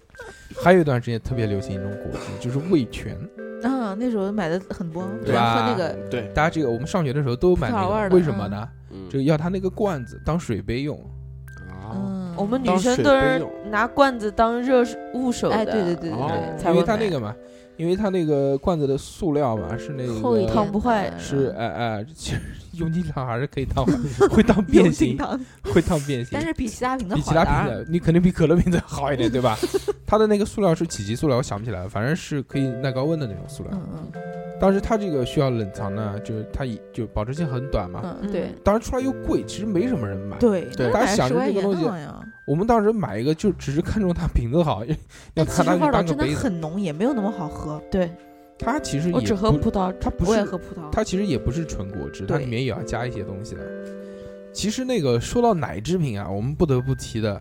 [0.61, 3.15] 还有一段时间特别流行一种果汁，就是味全。
[3.63, 8.67] 啊，那时候买的很多，对吧喝那个对，大家这个我们上学的时候都买那个，为什么呢？
[8.91, 10.97] 嗯这个要它那个罐子当水杯用。
[11.69, 14.83] 啊，嗯，我们女生都是拿罐子当热
[15.13, 15.55] 捂手的。
[15.55, 17.35] 哎，对对对对哦对，因为才会买它那个嘛，
[17.77, 20.13] 因为它那个罐子的塑料嘛是那个
[20.71, 22.41] 不坏是哎哎，其实
[22.77, 23.85] 用金糖还是可以烫，
[24.31, 25.17] 会当变形，
[25.63, 26.41] 会当变形但。
[26.41, 29.57] 是比其他瓶子比好点儿其他瓶子，你肯定比可乐瓶子好一点，对吧？
[30.07, 33.71] 它的那个塑料是几级塑料，我想不起来了，反正是可以耐高温的那种塑料。
[33.73, 34.21] 嗯嗯
[34.59, 38.17] 当时它这个需要冷藏呢，就是它以就保质期很短嘛。
[38.23, 40.35] 嗯，对当时出来又贵，其实没什么人买。
[40.37, 41.85] 对对大家想着这个东西
[42.47, 44.83] 我们当时买一个就只是看中它瓶子好，
[45.35, 46.35] 要拿它去味道真的当个杯子。
[46.39, 47.79] 很浓，也没有那么好喝。
[47.91, 48.09] 对，
[48.59, 53.61] 它其实也我只喝不葡萄它不是喝葡萄，它其实也不是纯果汁，它里面也要加一些东西的。
[54.53, 57.39] 其实那个说到奶制品啊，我们不得不提的，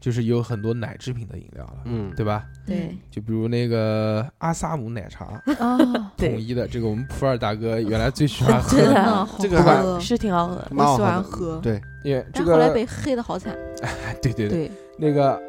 [0.00, 2.44] 就是有很多奶制品的饮料了，嗯，对吧？
[2.66, 5.78] 对，就比如那个阿萨姆奶茶，啊，
[6.18, 10.68] 统一的这个，我们普洱大哥原来最喜欢喝 真的这个是挺好喝的。
[10.70, 13.56] 我喜欢喝，对，因为这个后来被黑的好惨。
[13.82, 15.40] 哎 对对对，对，那个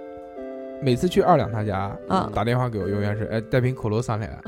[0.83, 4.39] 每次去二两他家啊打电话给我，永远是哎带瓶可乐上来，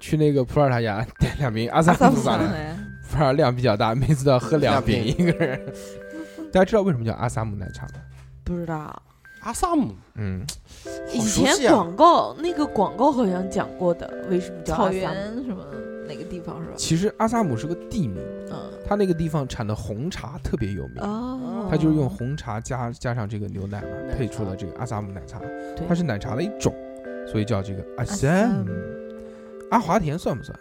[0.00, 2.76] 去那个普洱他家 点两瓶阿萨萨姆姆上来，来，
[3.10, 5.04] 普洱量比较大，每次都要喝两两瓶。
[5.04, 5.60] 瓶一个人。
[6.50, 8.00] 大家知道为什么叫阿萨姆奶茶吗？
[8.42, 9.02] 不知道，
[9.42, 10.42] 阿萨姆，嗯，
[11.12, 15.62] 以前广告那个广告好像讲过的，为什么叫草原什么
[16.08, 16.74] 哪个地方是吧？
[16.74, 18.16] 其实阿萨姆是个地名，
[18.50, 18.56] 嗯，
[18.88, 21.02] 它那个地方产的红茶特别有名。
[21.02, 25.38] 哦，它就是用红茶加加上这个牛奶嘛，配出了这个阿萨姆奶茶，
[25.86, 26.74] 它是奶茶的一种，
[27.30, 28.70] 所以叫这个阿萨姆。
[29.70, 30.58] 阿华田算不算？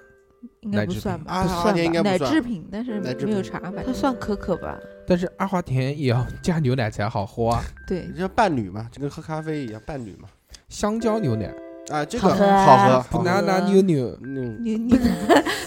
[0.61, 1.31] 应该不算吧？
[1.33, 4.77] 阿华不算吧奶田应该不算制品，但是没有茶，反正它算可可吧？
[5.07, 7.63] 但是阿华田也要加牛奶才好喝啊。
[7.87, 10.29] 对就像伴侣嘛，就跟喝咖啡一样，伴侣嘛。
[10.69, 11.53] 香蕉牛奶
[11.89, 13.17] 啊，这个好喝。
[13.19, 14.97] ，banana 牛牛，嗯，你你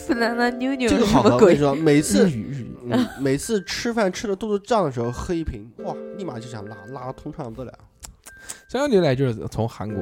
[0.07, 1.31] 不然那妞妞这个好喝。
[1.31, 2.31] 我跟你说，每次
[3.19, 7.79] 每次吃饭吃的肚子胀的时候，喝一瓶，哇，立马就想拉，拉的通畅不得了。
[8.71, 10.01] 香蕉牛奶就是从韩国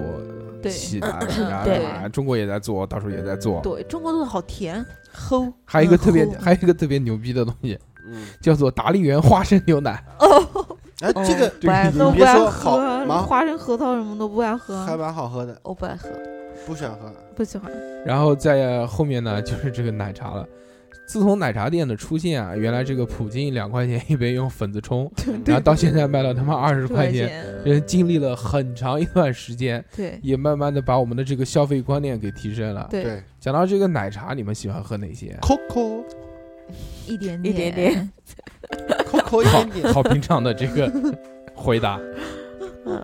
[0.61, 3.62] 对起来的，然后对啊中国也在做，到处也在做。
[3.62, 4.85] 对中国做的好甜，
[5.16, 10.05] 齁还有一个特别嗯，还有一个特别牛逼的东西，嗯，叫做达利园花生牛奶。
[11.01, 16.07] 哎，这个不爱喝你别都不爱说好喝，什么花生核桃什么都不爱喝，还蛮好喝的，我不爱喝。
[16.66, 17.11] 不喜欢喝。
[17.35, 17.73] 不喜欢。
[18.05, 20.47] 然后在后面呢，就是这个奶茶了。
[21.09, 25.11] 自从奶茶店的出现啊，原来这个普京两块钱一杯用粉子冲，
[25.46, 32.86] 然后到现在卖了他妈二十块钱，人经历了很长一段时间，对也慢慢的把我们的这个消费观念给提升了。
[32.90, 36.04] 对，讲到这个奶茶，你们喜欢喝哪些？，Coco
[37.06, 38.12] 一点点一点点
[39.11, 40.92] Coco 一点点好平常的这个
[41.54, 41.98] 回答。
[42.84, 43.02] 嗯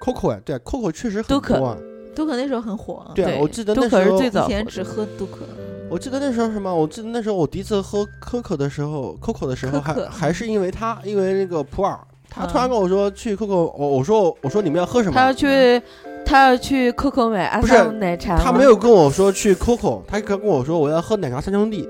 [0.00, 1.78] ，，Coco 哎，对，Coco 确实很都可多啊。
[2.14, 5.46] 都可那时候很火，对啊，我记得都可是那时候以前只喝都可，
[5.88, 6.74] 我记得那时候什么？
[6.74, 11.96] 我记得那时候我第一次喝 Coco 的时候，Coco 的时候还还是因为他，因为那个普洱，
[12.28, 15.32] 他嗯突然跟我说去 Coco，我我说我说你们要喝什么他要？
[15.32, 15.82] 去，
[16.24, 18.36] 他要去 COCO 买阿不是萨姆奶茶。
[18.36, 21.88] 他没有跟我说去 Coco，他跟跟我说我要喝奶茶三兄弟。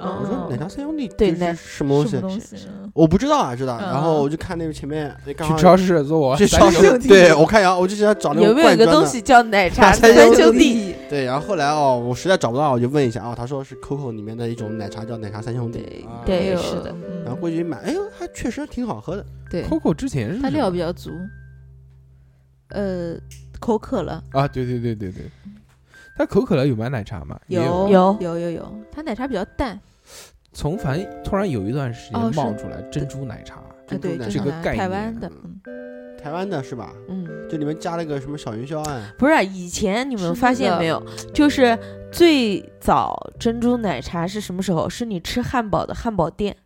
[0.00, 2.28] 嗯，我说哦奶茶三兄弟是什么东西什么？
[2.28, 2.56] 东西？
[2.94, 3.78] 我不知道啊，知道。
[3.78, 10.94] 然后嗯我就看那个前面去超市做我对我看一下，我就想找那个有没有一个东西叫奶茶三三兄兄弟？
[11.08, 15.78] 对，然后后来哦，我实在找不到，我就问一下哦，他说是 Coco 里面的一种奶茶，叫奶茶三兄弟。
[16.24, 19.24] 对啊对是的嗯然后过去买，哎呦，还确实挺好喝的。
[19.50, 21.10] 对，Coco 之前是它料比较足，
[22.70, 23.14] 呃，
[23.60, 25.22] 口渴了，啊，对对对对对。
[26.16, 27.38] 他可口渴了有买奶茶吗？
[27.46, 29.78] 有有有有有，它奶茶比较淡，
[30.58, 35.60] 从反正突然有一段时间哦是冒出来珍珠奶茶，珍珠奶这这个概念台湾的，嗯，
[36.20, 36.92] 台湾的是吧？
[37.08, 41.00] 嗯，就里面加了个什么小云霄案，不是，以前你们是发那个现没有，
[41.32, 41.78] 就是
[42.10, 44.88] 最早珍珠奶茶是什么时候？
[44.88, 46.56] 是你吃汉堡的汉堡店，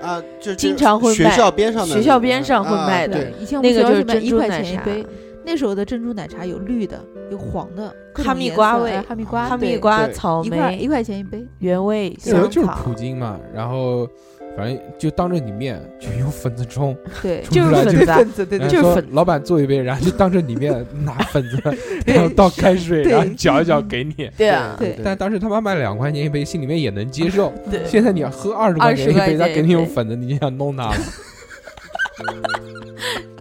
[0.00, 5.06] 啊，就经常会学卖校边上的学校边上会啊卖的对，以前我们那个就是学校是卖珍珠一块奶茶，钱一杯，
[5.44, 14.08] 那时候的珍珠奶茶有绿的，有黄的，哈密瓜味哎哈密瓜，哈密瓜、草一块一、块钱一杯，原味、那时候就是普，京嘛，然后
[14.56, 20.72] 反正就当着你面就用粉子冲， 对，冲出来就就是粉子对然后说就是粉老板做一杯，然后就当着你面
[21.04, 21.60] 拿粉子，
[22.06, 24.30] 然后倒开水，然后搅一搅给你。
[24.36, 27.52] 对啊，对但当时他妈卖两块钱一杯，心里面也能接受。
[27.70, 30.96] 对，现在你要喝二十块钱一杯，他给你用粉子，你就想弄他了。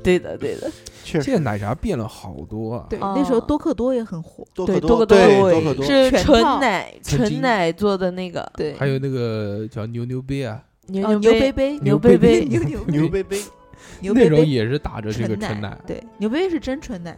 [0.02, 0.72] 对的，对的，
[1.12, 2.86] 确确实现在奶茶变了好多啊。
[2.90, 4.46] 对，哦那时候多克多也很火。
[4.54, 13.42] 多可对多可对多多可多，是纯套奶曾经纯奶做的那个对，还有那个叫牛牛杯啊，牛哦牛杯杯杯，牛杯杯牛牛牛杯杯，
[14.00, 17.18] 牛杯杯那时候也是打着这个纯纯奶，对，牛杯是真纯奶，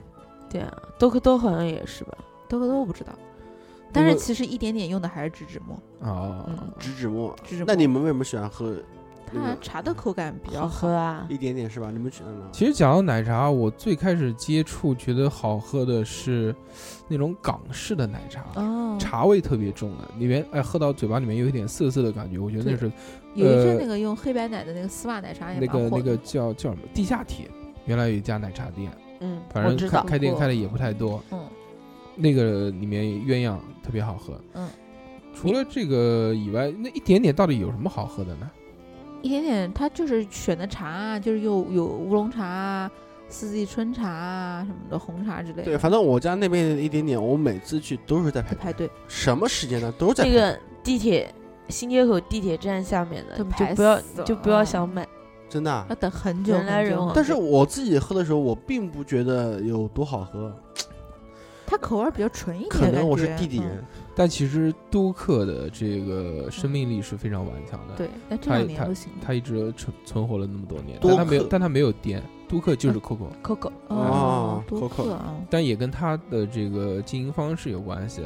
[0.50, 2.18] 对啊，多克多好像也是吧？
[2.50, 3.12] 多克多我不知道，
[3.92, 5.76] 但是其实一点点用的还是植脂末。
[6.08, 7.36] 啊，嗯，植脂末。
[7.44, 7.66] 植脂末。
[7.68, 8.93] 那你们为什么喜欢喝那
[9.34, 11.90] 它个茶的口感比较好喝啊，一点点是吧？
[11.92, 12.50] 你们觉得呢？
[12.52, 16.56] 其实讲到奶茶，我最开始接触觉得好喝的是
[17.08, 22.92] 那种港式的奶茶，哦，茶味特别重的，里面哎喝到嘴巴里面有一点涩涩的感觉，我觉得那是
[23.36, 26.14] 有一阵呃那个用黑白奶的那个丝袜奶茶也那个那个。
[26.24, 27.50] 叫叫什么地下铁，
[27.86, 31.40] 原来有一家奶茶店，嗯，反正开开店开的也不太多，嗯，
[32.16, 34.70] 那个里面鸳鸯特别好喝，嗯，
[35.36, 38.50] 除了这个以外，那一点点到底有什么好喝的呢？
[39.24, 42.92] 一点点，他就是选的茶啊，就是有有乌龙茶啊、
[43.30, 45.64] 四季春茶啊什么的，红茶之类的。
[45.64, 49.92] 对，反正我家那边一点点，我每次去都是在排队，排队，什么时间呢？
[49.98, 50.42] 都是在那队。
[50.42, 51.34] 个地铁
[51.70, 55.08] 新街口地铁站下面的，就不要死就不要了想买，
[55.48, 55.86] 真的啊。
[55.90, 57.14] 要等很久人来人往。
[57.16, 60.54] 但是我自己喝的时候，我并不觉得有多好喝，
[61.66, 63.82] 它口味比较纯一点，可能我是地底人。
[64.16, 69.12] 但其实多克的这个生命力是非常顽强的，对，但这它两年它都行。
[69.26, 78.22] 它一直存存活了那么多年，但他没有但他没有颠，多克就是 COCO，Coco 哦多 Coco 克啊，但也跟他的这个经营方式有关系。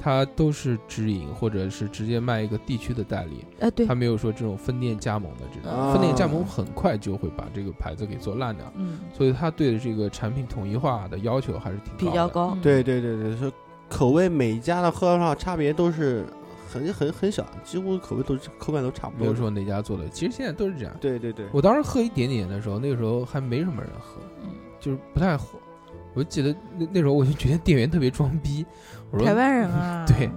[0.00, 12.12] 他都是直营，或者是直接卖一个地区的代理，哎对它，没有说这种分店加盟的这种，啊分店加盟很快就会把这个牌子给做烂掉，嗯，所以他对这个产品统一化的要求还是挺的。
[12.12, 13.50] 比较高，嗯对对对对，说
[13.88, 16.24] 口味每一家的喝的话差别都是
[16.70, 19.24] 很很很小，几乎口味都是口感都差不多的。
[19.24, 20.94] 没有说哪家做的，其实现在都是这样。
[21.00, 25.58] 对对对，我当时喝一点点的时候，那个时候还没什么人喝，嗯就是不太火。
[26.14, 28.66] 我记得那那时候我就觉得店员特别装逼，
[29.10, 30.28] 我说台湾人啊， 对，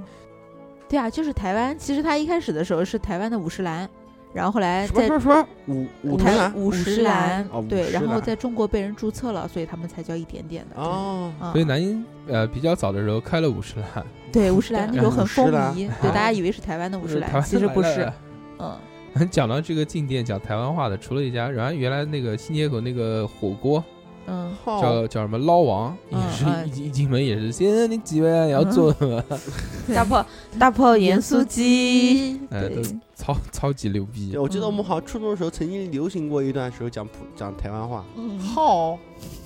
[0.88, 1.78] 对啊，就是台湾。
[1.78, 3.90] 其实他一开始的时候是台湾的五十岚，
[4.34, 10.82] 然后后来在什么什么五五台兰五十十岚哦，对，然后在中国被人注册了，所以他们才叫一点点的。
[10.82, 18.12] 哦，啊所以南音呃比较早的时候开了五十岚，对五十岚那时候很风靡，对，大家以为是台湾的五十岚，其实不是。
[18.60, 18.78] 嗯，
[19.30, 23.84] 讲到这个进店讲台湾话的，除了一家，然后原来那个新街口那个火锅
[24.28, 28.46] 嗯，叫叫什么捞王，也是一进 一进门也是，先生你几位啊？
[28.46, 29.24] 你要做什么？
[29.94, 30.26] 大炮
[30.60, 32.84] 大炮盐酥鸡，哎，都对，
[33.16, 34.38] 超超级牛逼，。
[34.38, 38.98] 我记得我们好像初中的时候曾经流行过一段时候讲普讲台湾话，嗯，好，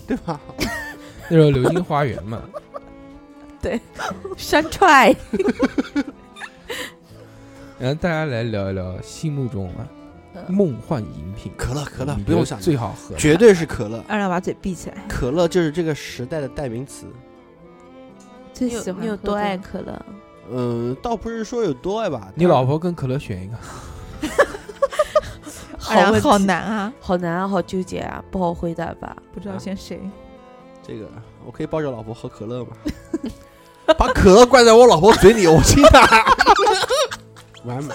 [0.08, 0.40] 对吧？
[1.30, 2.42] 那时候流星花园嘛，
[3.62, 3.80] 对，
[4.38, 5.16] 山踹，
[7.80, 9.95] 然后大家来聊一聊心目中啊嗯
[10.48, 14.98] 梦幻饮品，可乐可乐你觉得不用想，最好喝，绝对是可乐，二亮把嘴闭起来。
[15.08, 17.06] 可乐就是这个时代的代名词。
[18.54, 20.06] 最你有喜欢你有多爱可乐？
[20.52, 23.58] 嗯，倒不是说有多爱吧，你它老婆跟可乐选一个，
[25.78, 29.16] 好问题难啊，好难啊，好纠结啊，不好回答吧？
[29.34, 30.00] 不知道选谁。
[30.82, 31.10] 这个，
[31.46, 32.72] 我可以抱着老婆喝可乐吗？
[33.98, 36.26] 把可乐灌在我老婆嘴里，我亲她。
[37.66, 37.94] 完美。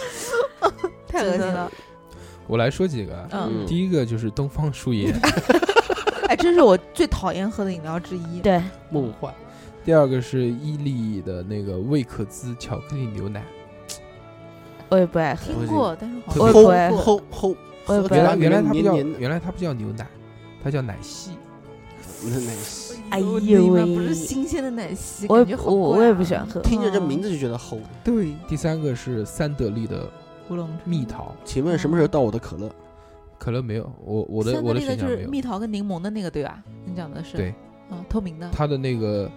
[1.06, 1.70] 太恶心了。
[2.50, 3.28] 我来说几个啊。
[3.30, 5.14] 嗯，第一个就是东方树叶，
[6.26, 8.40] 哎，这是我最讨厌喝的饮料之一。
[8.40, 9.32] 对，梦幻，
[9.84, 13.44] 第二个是伊利的那个味可滋巧克力牛奶，
[14.88, 15.44] 我也不爱喝。
[15.46, 20.06] 听过，但是我也不爱齁齁齁，我也不原来原来它不叫原来它不叫牛奶，
[20.64, 21.30] 它叫奶昔。
[22.22, 23.32] 奶昔哎呦
[23.68, 26.46] 喂不是新鲜的奶昔，我我我也不喜欢。
[26.46, 26.60] 喝。
[26.60, 27.78] 听着这名字就觉得齁。
[28.04, 30.06] 对，第三个是三得利的
[30.50, 32.68] 乌龙蜜桃，请问什么时候到我的可乐？
[33.38, 35.16] 可乐没有，我我的我的选项没有。
[35.16, 36.62] 就是蜜桃跟柠檬的那个对吧？
[36.84, 37.36] 你讲的是。
[37.36, 37.54] 对，
[37.90, 39.30] 嗯，透明的，它的那个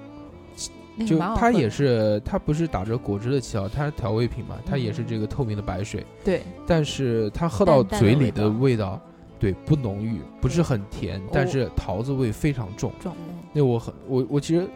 [1.07, 8.99] 就它也是它不是打着果汁的旗号，它是调味品嘛，它也是这个透明的白水，对，但是它喝到嘴里的味味道，
[9.39, 12.91] 对，不浓郁，不是很甜，但是桃子味非常重。
[12.99, 13.15] 重。
[13.53, 14.67] 那我很我我其实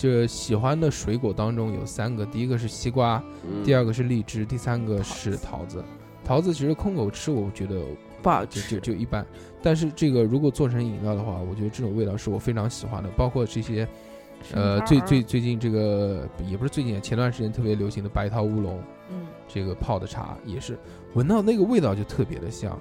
[0.00, 3.22] 就喜欢的水果当中有三个，第一个是西瓜，
[3.62, 5.84] 第二个是荔枝，第三个是桃子。
[6.24, 7.82] 桃子其实空口吃，我觉得
[8.22, 9.26] 不好就吃就就一般。
[9.62, 13.10] 但是这个如果做成饮料的话，我觉得这种味道是我非常喜欢的。
[13.10, 13.86] 包括这些
[14.54, 20.78] 呃最最最近这个也不是最近，前段时间特别流行的白桃乌龙，嗯，这个泡的茶也是
[21.12, 22.74] 闻到那个味道就特别的香。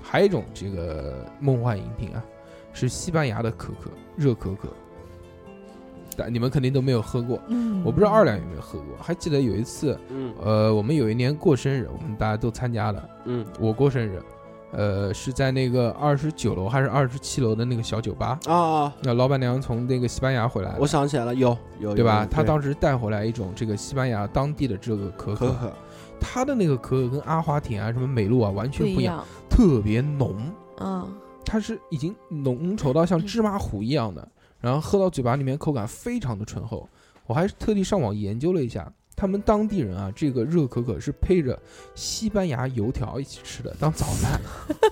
[0.00, 2.22] 还有一种这个梦幻饮品啊，
[2.72, 4.68] 是西班牙的可可热可可，
[6.16, 7.40] 但你们肯定都没有喝过。
[7.48, 10.32] 嗯，我不知道二两有没有喝过，还记得有一次，嗯。
[10.42, 13.44] 呃，我们有一年过生日，我们大家都参加了，嗯。
[13.60, 14.22] 我过生日，
[14.72, 22.26] 呃，是在那个二十九楼还是二十七楼的那个小酒吧，啊啊，那老板娘从那个西班牙回来，我想起来了，有有对吧？
[22.30, 25.72] 她当时带回来一种这个西班牙当地的这个可可，可可
[26.20, 30.36] 它的那个可可跟阿华田啊、什么美露啊完全不一样，样，特别浓，
[30.80, 31.06] 嗯，
[31.44, 34.26] 它是已经浓稠到像芝麻糊一样的，
[34.62, 36.88] 然后喝到嘴巴里面口感非常的醇厚。
[37.26, 41.60] 我还特地上网研究了一下，他们当地人啊，这个热可可是配着
[41.94, 44.40] 西班牙油条一起吃的，当早饭，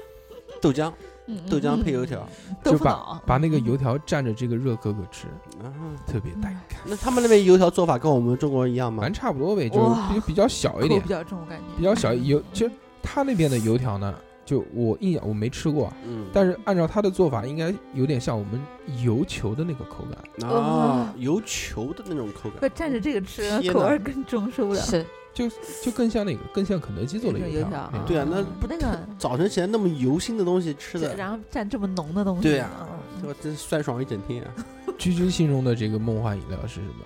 [0.60, 0.92] 豆浆。
[1.26, 2.26] 嗯豆浆配油条，
[2.64, 5.28] 就把，把那个油条蘸着这个热可可吃，
[5.62, 5.70] 啊，
[6.04, 9.02] 特别带感，那他们那边油条做法跟我们中国人一样吗？
[9.02, 9.14] 反正？
[9.14, 11.00] 差不多呗，就是比比较小一点。
[11.00, 11.64] 比，较重，我感觉。
[11.76, 12.42] 比较小油。
[12.52, 14.12] 其实他那边的油条呢，
[14.50, 18.60] 就我印象我没吃过啊，嗯，但是按照他的做法，应该有点像我们
[19.04, 20.50] 油球的那个口感。
[20.50, 24.80] 啊，油球的那种口不感，蘸着这个吃，口味更重，受不了。
[24.80, 25.48] 是就
[25.80, 32.88] 就更像那个，更像肯德基做的油那种油条嗯对啊，那嗯不那个早晨起来那么油腥的东西吃的，然后蘸这么浓的东西，对啊
[33.22, 34.50] 嗯我真酸爽一整天啊！
[34.98, 37.04] 居居心中的这个梦幻饮料是什么？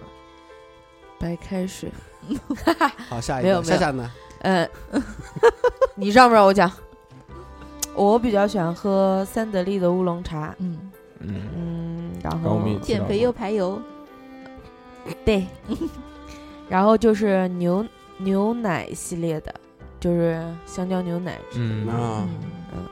[1.19, 1.91] 白开水。
[3.11, 4.11] 好，下一个，没有没有夏夏呢？
[4.41, 4.69] 呃，
[5.95, 6.71] 你让不让我讲？
[7.95, 10.91] 我比较喜欢喝三得利的乌龙茶，嗯，
[11.21, 13.81] 嗯，嗯，然后减肥又排油，
[15.25, 15.47] 对，
[16.69, 17.85] 然后就是牛
[18.19, 19.55] 牛奶系列的，
[20.01, 21.87] 就是香蕉牛奶嗯。
[21.89, 22.27] 啊，
[22.75, 22.85] 嗯，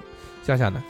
[0.44, 0.82] 夏夏呢？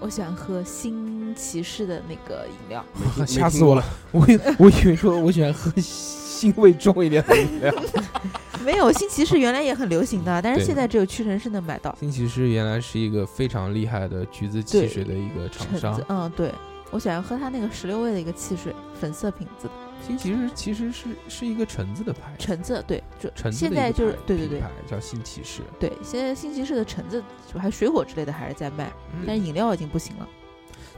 [0.00, 2.84] 我喜欢喝新骑士的那个饮料，
[3.26, 3.84] 吓死我了！
[4.12, 7.74] 我以我以为说我喜欢喝腥味重一点的饮料。
[8.64, 11.96] 没有新骑士原来也很流行的，但是现在只有屈臣氏能买到。
[11.98, 16.52] 新骑士原来是一个非常厉害的橘子汽水的一个厂商，，嗯，对，
[16.90, 19.72] 我喜欢喝它那个十六味的一个汽水，粉色瓶子的。
[20.06, 24.60] 新骑士其实是是一个橙子的牌，橙子，对，就橙子现在就是对对对。
[24.60, 29.24] 牌叫新骑士，对，现在新骑士的橙子就还有水果之类的还是在卖，嗯。
[29.26, 30.28] 但是饮料已经不行了。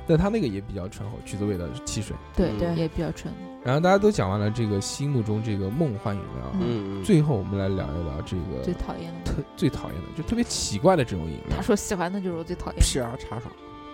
[0.06, 2.16] 但它那个也比较醇厚，橘子味的汽水。
[2.36, 3.32] 对嗯对也比较纯。
[3.64, 11.62] 然后大家都讲完了这个心目中这个梦幻饮料，嗯最后我们来聊一聊这个最讨厌的，特最讨厌的，就特别奇怪的这种饮料他。
[11.62, 13.52] 说喜欢的就是我最讨厌皮尔茶爽，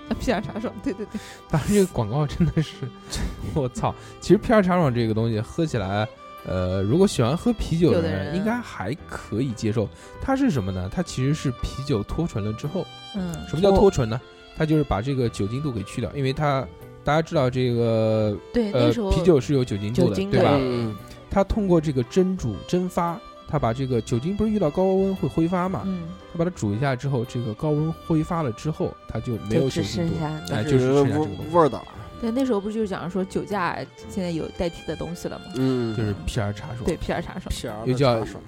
[0.08, 2.76] 的皮尔茶爽，对对对，当然，这个广告真的是，
[3.54, 3.94] 我操！
[4.20, 6.08] 其实皮尔茶爽这个东西喝起来，
[6.46, 9.86] 呃，如果喜欢喝啤酒的有的人人应该还可以接受。
[10.22, 10.88] 它是什么呢？
[10.90, 14.18] 它其实是啤酒脱醇了之后，嗯，什么叫脱醇呢？
[14.58, 16.66] 它就是把这个酒精度给去掉，因为它
[17.04, 20.50] 大家知道这个对，呃那时候啤酒是有酒精度的，精对吧？
[20.58, 20.94] 嗯
[21.30, 25.82] 它通过这个蒸煮蒸发，它把这个酒精不是遇到高温会挥发嘛？
[25.84, 31.80] 嗯，它把它煮一下之后，这个高温挥发了之后，它就没有就只酒精度，剩下哎，但就是剩下这味个东西，味儿的，
[32.20, 33.78] 对，那时候不就是讲说酒驾
[34.08, 35.44] 现在有代替的东西了吗？
[35.56, 36.84] 嗯，就是皮尔茶爽。
[36.84, 38.42] 对，皮尔茶爽，又叫茶爽，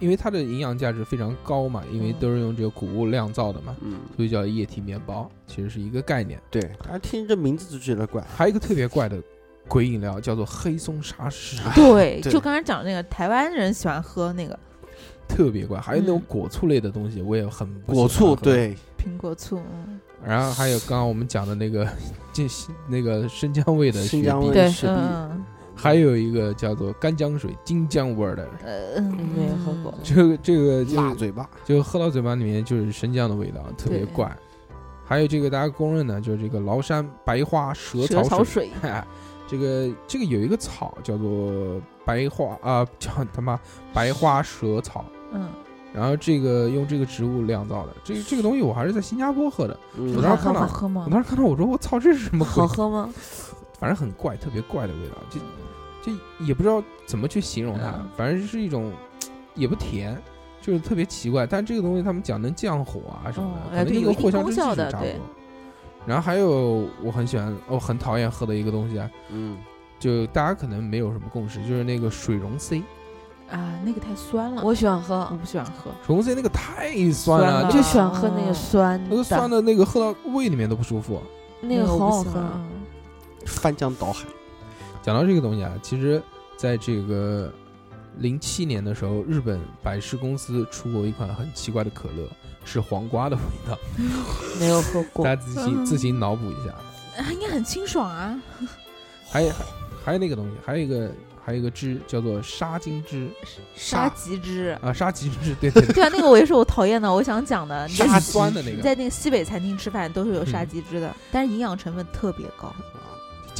[0.00, 2.14] 因为它的营养价值非常高嘛，因为嗯。
[2.18, 6.40] 都是用这个谷物酿造的嘛，嗯，所以叫液体面包，其实是一个概念。
[6.50, 9.22] 对，大家听这名字就觉得怪，还有一个特别怪的
[9.68, 14.58] 鬼饮料叫做黑松沙士，对，对就刚才讲那个台湾人喜欢喝那个。
[15.28, 15.78] 特别怪。
[15.80, 18.42] 还有那种嗯果醋类的东西，我也很不果醋，喜欢喝。
[18.42, 21.86] 对，苹果醋，嗯，然后还有刚刚我们讲的那个
[22.34, 22.46] 这
[22.88, 25.44] 那个生姜味的新疆雪碧，对味雪碧，嗯，
[25.80, 28.48] 还有一个叫做干姜水金姜味儿的。
[28.64, 34.30] 呃，没有喝过这个这个就辣嘴巴，就喝到嘴巴里面就是生姜的味道，特别怪。
[35.04, 38.70] 还有这个大家公认的，就是这个崂山白花蛇蛇草草水。
[38.82, 39.04] 哎，
[39.48, 43.58] 这个这个有一个草叫做白花啊、叫他妈
[43.92, 45.48] 白花蛇草，嗯，
[45.92, 49.76] 然后这个用这个植物酿造的，这个这个东西我还是在新加坡喝的。
[49.96, 51.10] 嗯我当时看到好喝吗我？
[51.10, 52.68] 当时看到我说我操，这是什么鬼好？
[52.68, 53.10] 喝吗？
[53.80, 55.40] 反正很怪，特别怪的味道，就
[56.12, 58.92] 就也不知道怎么去形容它嗯，反正是一种
[59.54, 60.16] 也不甜。
[60.62, 64.84] 就是特别奇怪，但这个东西他们讲能降火啊什么的，哦可能哎对有一定跟藿香正功气水差不多。
[64.84, 65.16] 效的对。
[66.04, 69.56] 然后还有我很喜欢，我很讨厌喝的一个东西啊，嗯，
[69.98, 72.82] 就大家可能没有什么共识，就是那个水溶 C，
[73.50, 75.26] 啊，那个太酸了，我喜欢喝。
[75.30, 81.22] 我，不喜欢喝，水溶 C 那个太酸了，酸了就就喜欢喝那个哦酸那个酸的，的那个喝到胃里面都不舒服。
[81.62, 82.44] 那个好好喝。
[83.46, 84.24] 翻江倒海，
[85.02, 86.22] 讲到这个东西啊，其实
[86.56, 87.52] 在这个
[88.18, 92.28] 零七年的时候，日本百事公司出过一款很奇怪的可乐，
[92.64, 93.78] 是黄瓜的味道，
[94.58, 96.72] 没有喝过大，家自行嗯自行脑补一下。
[97.22, 98.38] 啊，应该很清爽啊，
[99.30, 99.64] 还有还
[100.04, 101.10] 还有那个东西，还有一个
[101.44, 103.28] 还有一个汁叫做沙金汁
[103.74, 104.78] 沙棘汁。
[104.82, 107.86] 啊，沙棘汁， 对对对，对啊，那个我也是我讨厌的，我想讲的。
[107.88, 112.74] 你在沙酸的那个，你在那个西北餐厅吃饭都是有沙嗯棘汁的，但是营养成分特别高。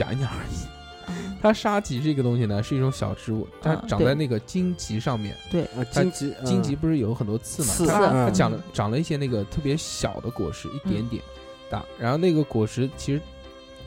[0.01, 1.13] 讲一讲而已。
[1.43, 5.35] 它沙棘这个东西呢是一种小植物，它长在那个荆棘上面。
[5.51, 7.69] 对，荆棘，嗯荆棘不是有很多刺嘛？
[7.69, 11.23] 刺它长了长了一些那个特别小的果实，一点点
[11.69, 11.85] 大。
[11.99, 13.21] 然后那个果实其实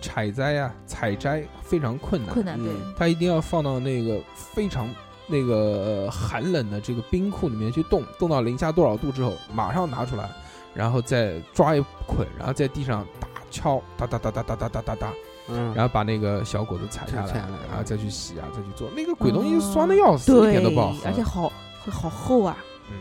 [0.01, 4.89] 采摘啊、采摘非常困难，困难对，嗯它一定要放到那个非常
[5.27, 10.29] 那个呃寒冷的这个冰库里面去冻，冻到零下多少度之后，马上拿出来，
[10.73, 15.13] 然后再抓一捆，然后在地上打敲，哒哒哒哒哒哒哒哒哒，
[15.49, 17.67] 嗯，然后把那个小果子采下来，采下来。
[17.69, 18.89] 然后再去洗啊，再去做。
[18.95, 21.51] 那个鬼东西酸的要死，一对点都不好喝，而且好
[21.83, 22.57] 会好厚啊，
[22.89, 22.95] 嗯，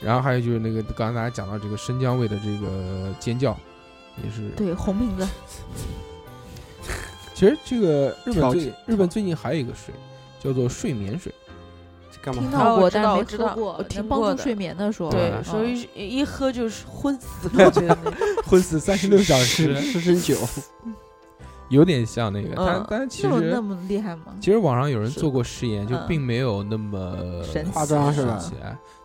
[0.00, 3.56] 然后还有就是那个刚才大家讲到这个生姜味的这个尖叫，
[4.24, 4.48] 也是。
[4.56, 5.26] 对，红瓶子，
[7.34, 9.94] 其实这个日本最日本最近还有一个水
[10.42, 11.32] 叫做睡眠水，
[12.22, 12.42] 干嘛？
[12.42, 17.48] 听到过，但没喝过，我听帮助睡眠的说，对，所以一喝就是昏死。
[18.44, 20.36] 昏死三十六小时，失身酒，
[21.68, 24.34] 有点像那个，但嗯但其实那么厉害吗？
[24.40, 26.06] 其实网上有人做过实验，就嗯。
[26.08, 27.70] 并没有那么神奇。
[27.72, 28.24] 夸张是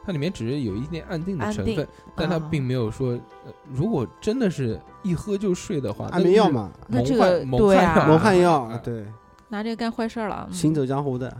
[0.04, 2.50] 它里面只是有一点安定的成分，但它嗯。
[2.50, 3.12] 并没有说，
[3.46, 7.94] 呃如果真的是一喝就睡的话，安眠药，嘛，蒙那这个蒙对啊。
[7.94, 9.06] 汗药， 蒙汗药 啊，对，
[9.50, 10.54] 拿这个干坏事儿了，嗯。
[10.54, 11.36] 行走江湖的，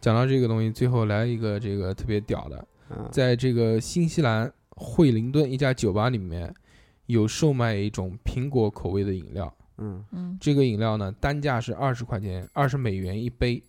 [0.00, 6.52] 讲到这个东西，最后来一个这个特别屌的，嗯，在这个新西兰惠灵顿一家酒吧里面
[7.06, 9.52] 有售卖一种苹果口味的饮料。
[9.78, 13.62] 嗯，嗯，这个饮料呢，单价是二十块钱，二十美元一杯，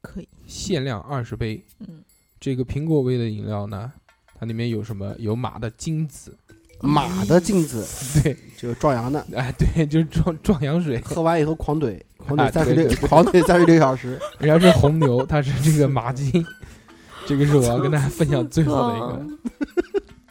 [0.00, 1.64] 可以，限量二十杯。
[1.80, 2.02] 嗯，
[2.40, 3.92] 这个苹果味的饮料呢，
[4.38, 5.14] 它里面有什么？
[5.18, 6.36] 有马的精子，
[6.80, 7.86] 马的精子
[8.22, 11.00] 对，就是壮阳的，哎，对，就是壮壮阳水。
[11.00, 16.44] 喝完以后狂怼， 狂啊怼三十六狂怼三十六小时， 人家是红牛，它是这个马精。
[17.24, 19.26] 这个是我要跟大家分享最后的一个。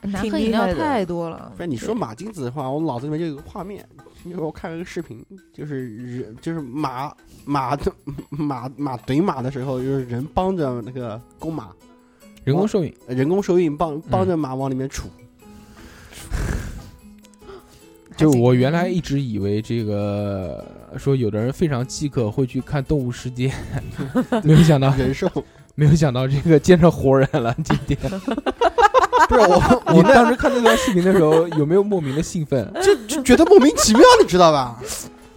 [0.09, 1.53] 难喝饮料太多了。
[1.55, 3.87] 不是你说马精子的话，我脑子里面就有个画面，
[4.23, 7.11] 因为我看了个视频，就是人就是马
[7.43, 7.91] 马的
[8.29, 11.69] 马马怼马的时候，就是人帮着那个公马
[12.43, 15.05] 人工受孕，人工受孕帮帮着马往里面杵，
[18.17, 20.63] 就我原来一直以为这个
[20.97, 23.51] 说有的人非常饥渴会去看《动物世界》，
[24.45, 25.27] 没有想到 人兽
[25.73, 27.55] 没有想到这个见着活人了。
[27.63, 27.97] 今天
[29.29, 32.71] 不是我 我那当时看那段视频的时候，有没有莫名的兴奋？
[32.81, 34.79] 就就觉得莫名其妙，你知道吧？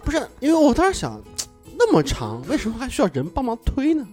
[0.03, 1.21] 不是，因为我当时想，
[1.77, 4.05] 那么长，为什么还需要人帮忙推呢？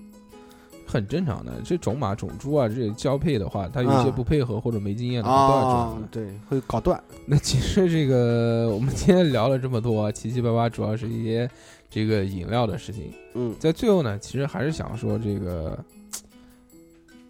[0.86, 7.02] 很正常的，这种马种猪啊，这交配的话，它有一些啊不配合或者没经验的，它都要对，会搞断。
[7.24, 11.48] 那其实这个我们今天聊了这么多啊，七七八八，主要是一些
[11.88, 13.10] 这个饮料的事情。
[13.34, 15.78] 嗯，在最后呢，其实还是想说这个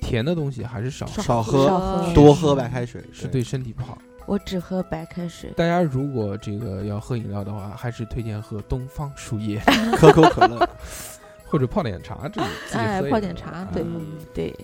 [0.02, 3.42] 甜的东西还是少，少喝多喝白开水是对。
[3.42, 3.96] 身体不好。
[4.26, 5.50] 我只喝白开水。
[5.56, 9.60] 大家如果这个要喝饮料的话，还是推荐喝东方树叶。
[9.96, 10.68] 可口可乐。
[11.46, 14.54] 或者泡点茶，这个自己哎泡点茶对嗯，对，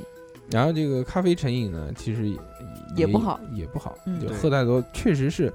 [0.50, 2.36] 然后这个咖啡成瘾呢，其实也
[2.96, 4.18] 也不好，也不好，嗯。
[4.18, 4.36] 就对。
[4.38, 5.52] 喝太多，确实是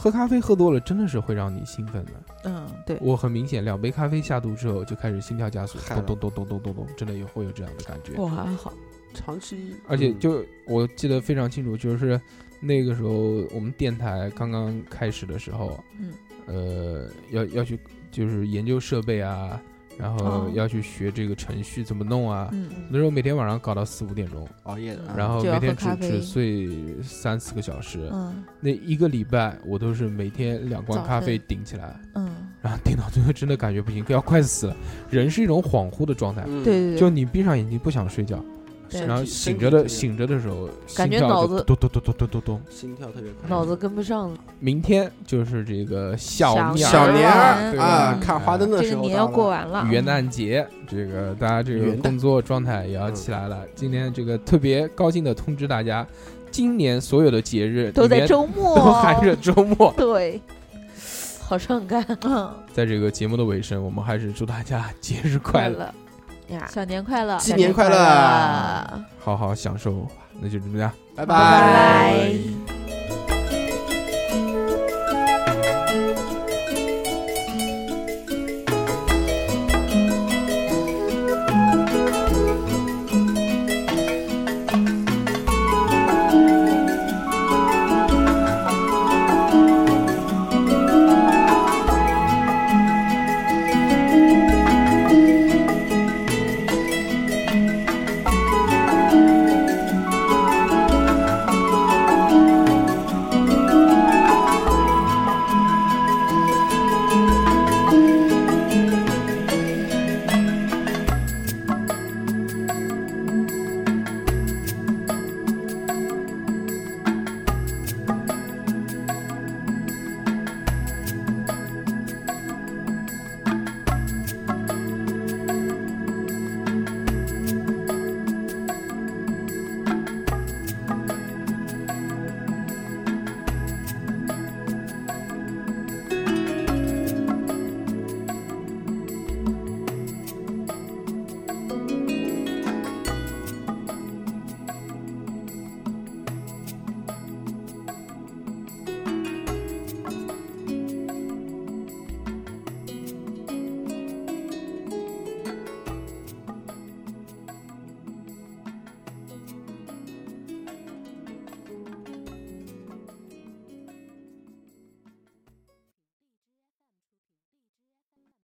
[0.00, 2.12] 喝咖啡喝多了，真的是会让你兴奋的。
[2.44, 8.14] 嗯，对，我很明显，两杯咖啡下肚之后就开始心跳加速，嗨了咚咚咚咚咚咚咚，真的也会有这样的感觉。
[8.16, 8.72] 我还好。
[9.12, 12.18] 长期，而且嗯就我记得非常清楚，就是
[12.60, 13.10] 那个时候
[13.52, 16.14] 我们电台刚刚开始的时候，嗯，
[16.46, 17.78] 呃，要要去
[18.10, 19.60] 就是研究设备啊，
[20.00, 22.48] 然后哦要去学这个程序怎么弄啊。
[22.52, 26.68] 嗯，那时候每天晚上搞到四五点钟，熬夜的，然后每天只只睡
[27.02, 28.08] 三四个小时。
[28.12, 34.76] 嗯那一个礼拜我都是每天两罐咖啡顶起来，嗯，然后顶到最后真的感觉不行，要快死了。
[35.08, 38.38] 人是一种恍惚的状态，嗯对对对，就你闭上眼睛不想睡觉，
[38.90, 42.60] 对然后醒着的醒着的时候，感觉心跳脑子就咚咚咚咚咚咚咚。
[42.68, 53.64] 心跳特别快，脑子跟不上，明天就是这个小小年小年儿对啊，嗯看花灯的时候这个年要到了过完了，元旦节，这个大家这个元旦工作状态也要起来了。
[53.74, 56.06] 今天这个特别高兴的通知大家，
[56.50, 59.94] 今年所有的节日都在面周末，都含着周末。
[59.96, 60.40] 对，
[61.40, 65.94] 好伤感嗯，在这个节目的尾声，我们还是祝大家节日快乐，乐，
[66.50, 66.68] 呀！
[66.72, 70.06] 小年快乐，新年快乐，好好享受。
[70.42, 72.79] 那就这么样，拜拜拜。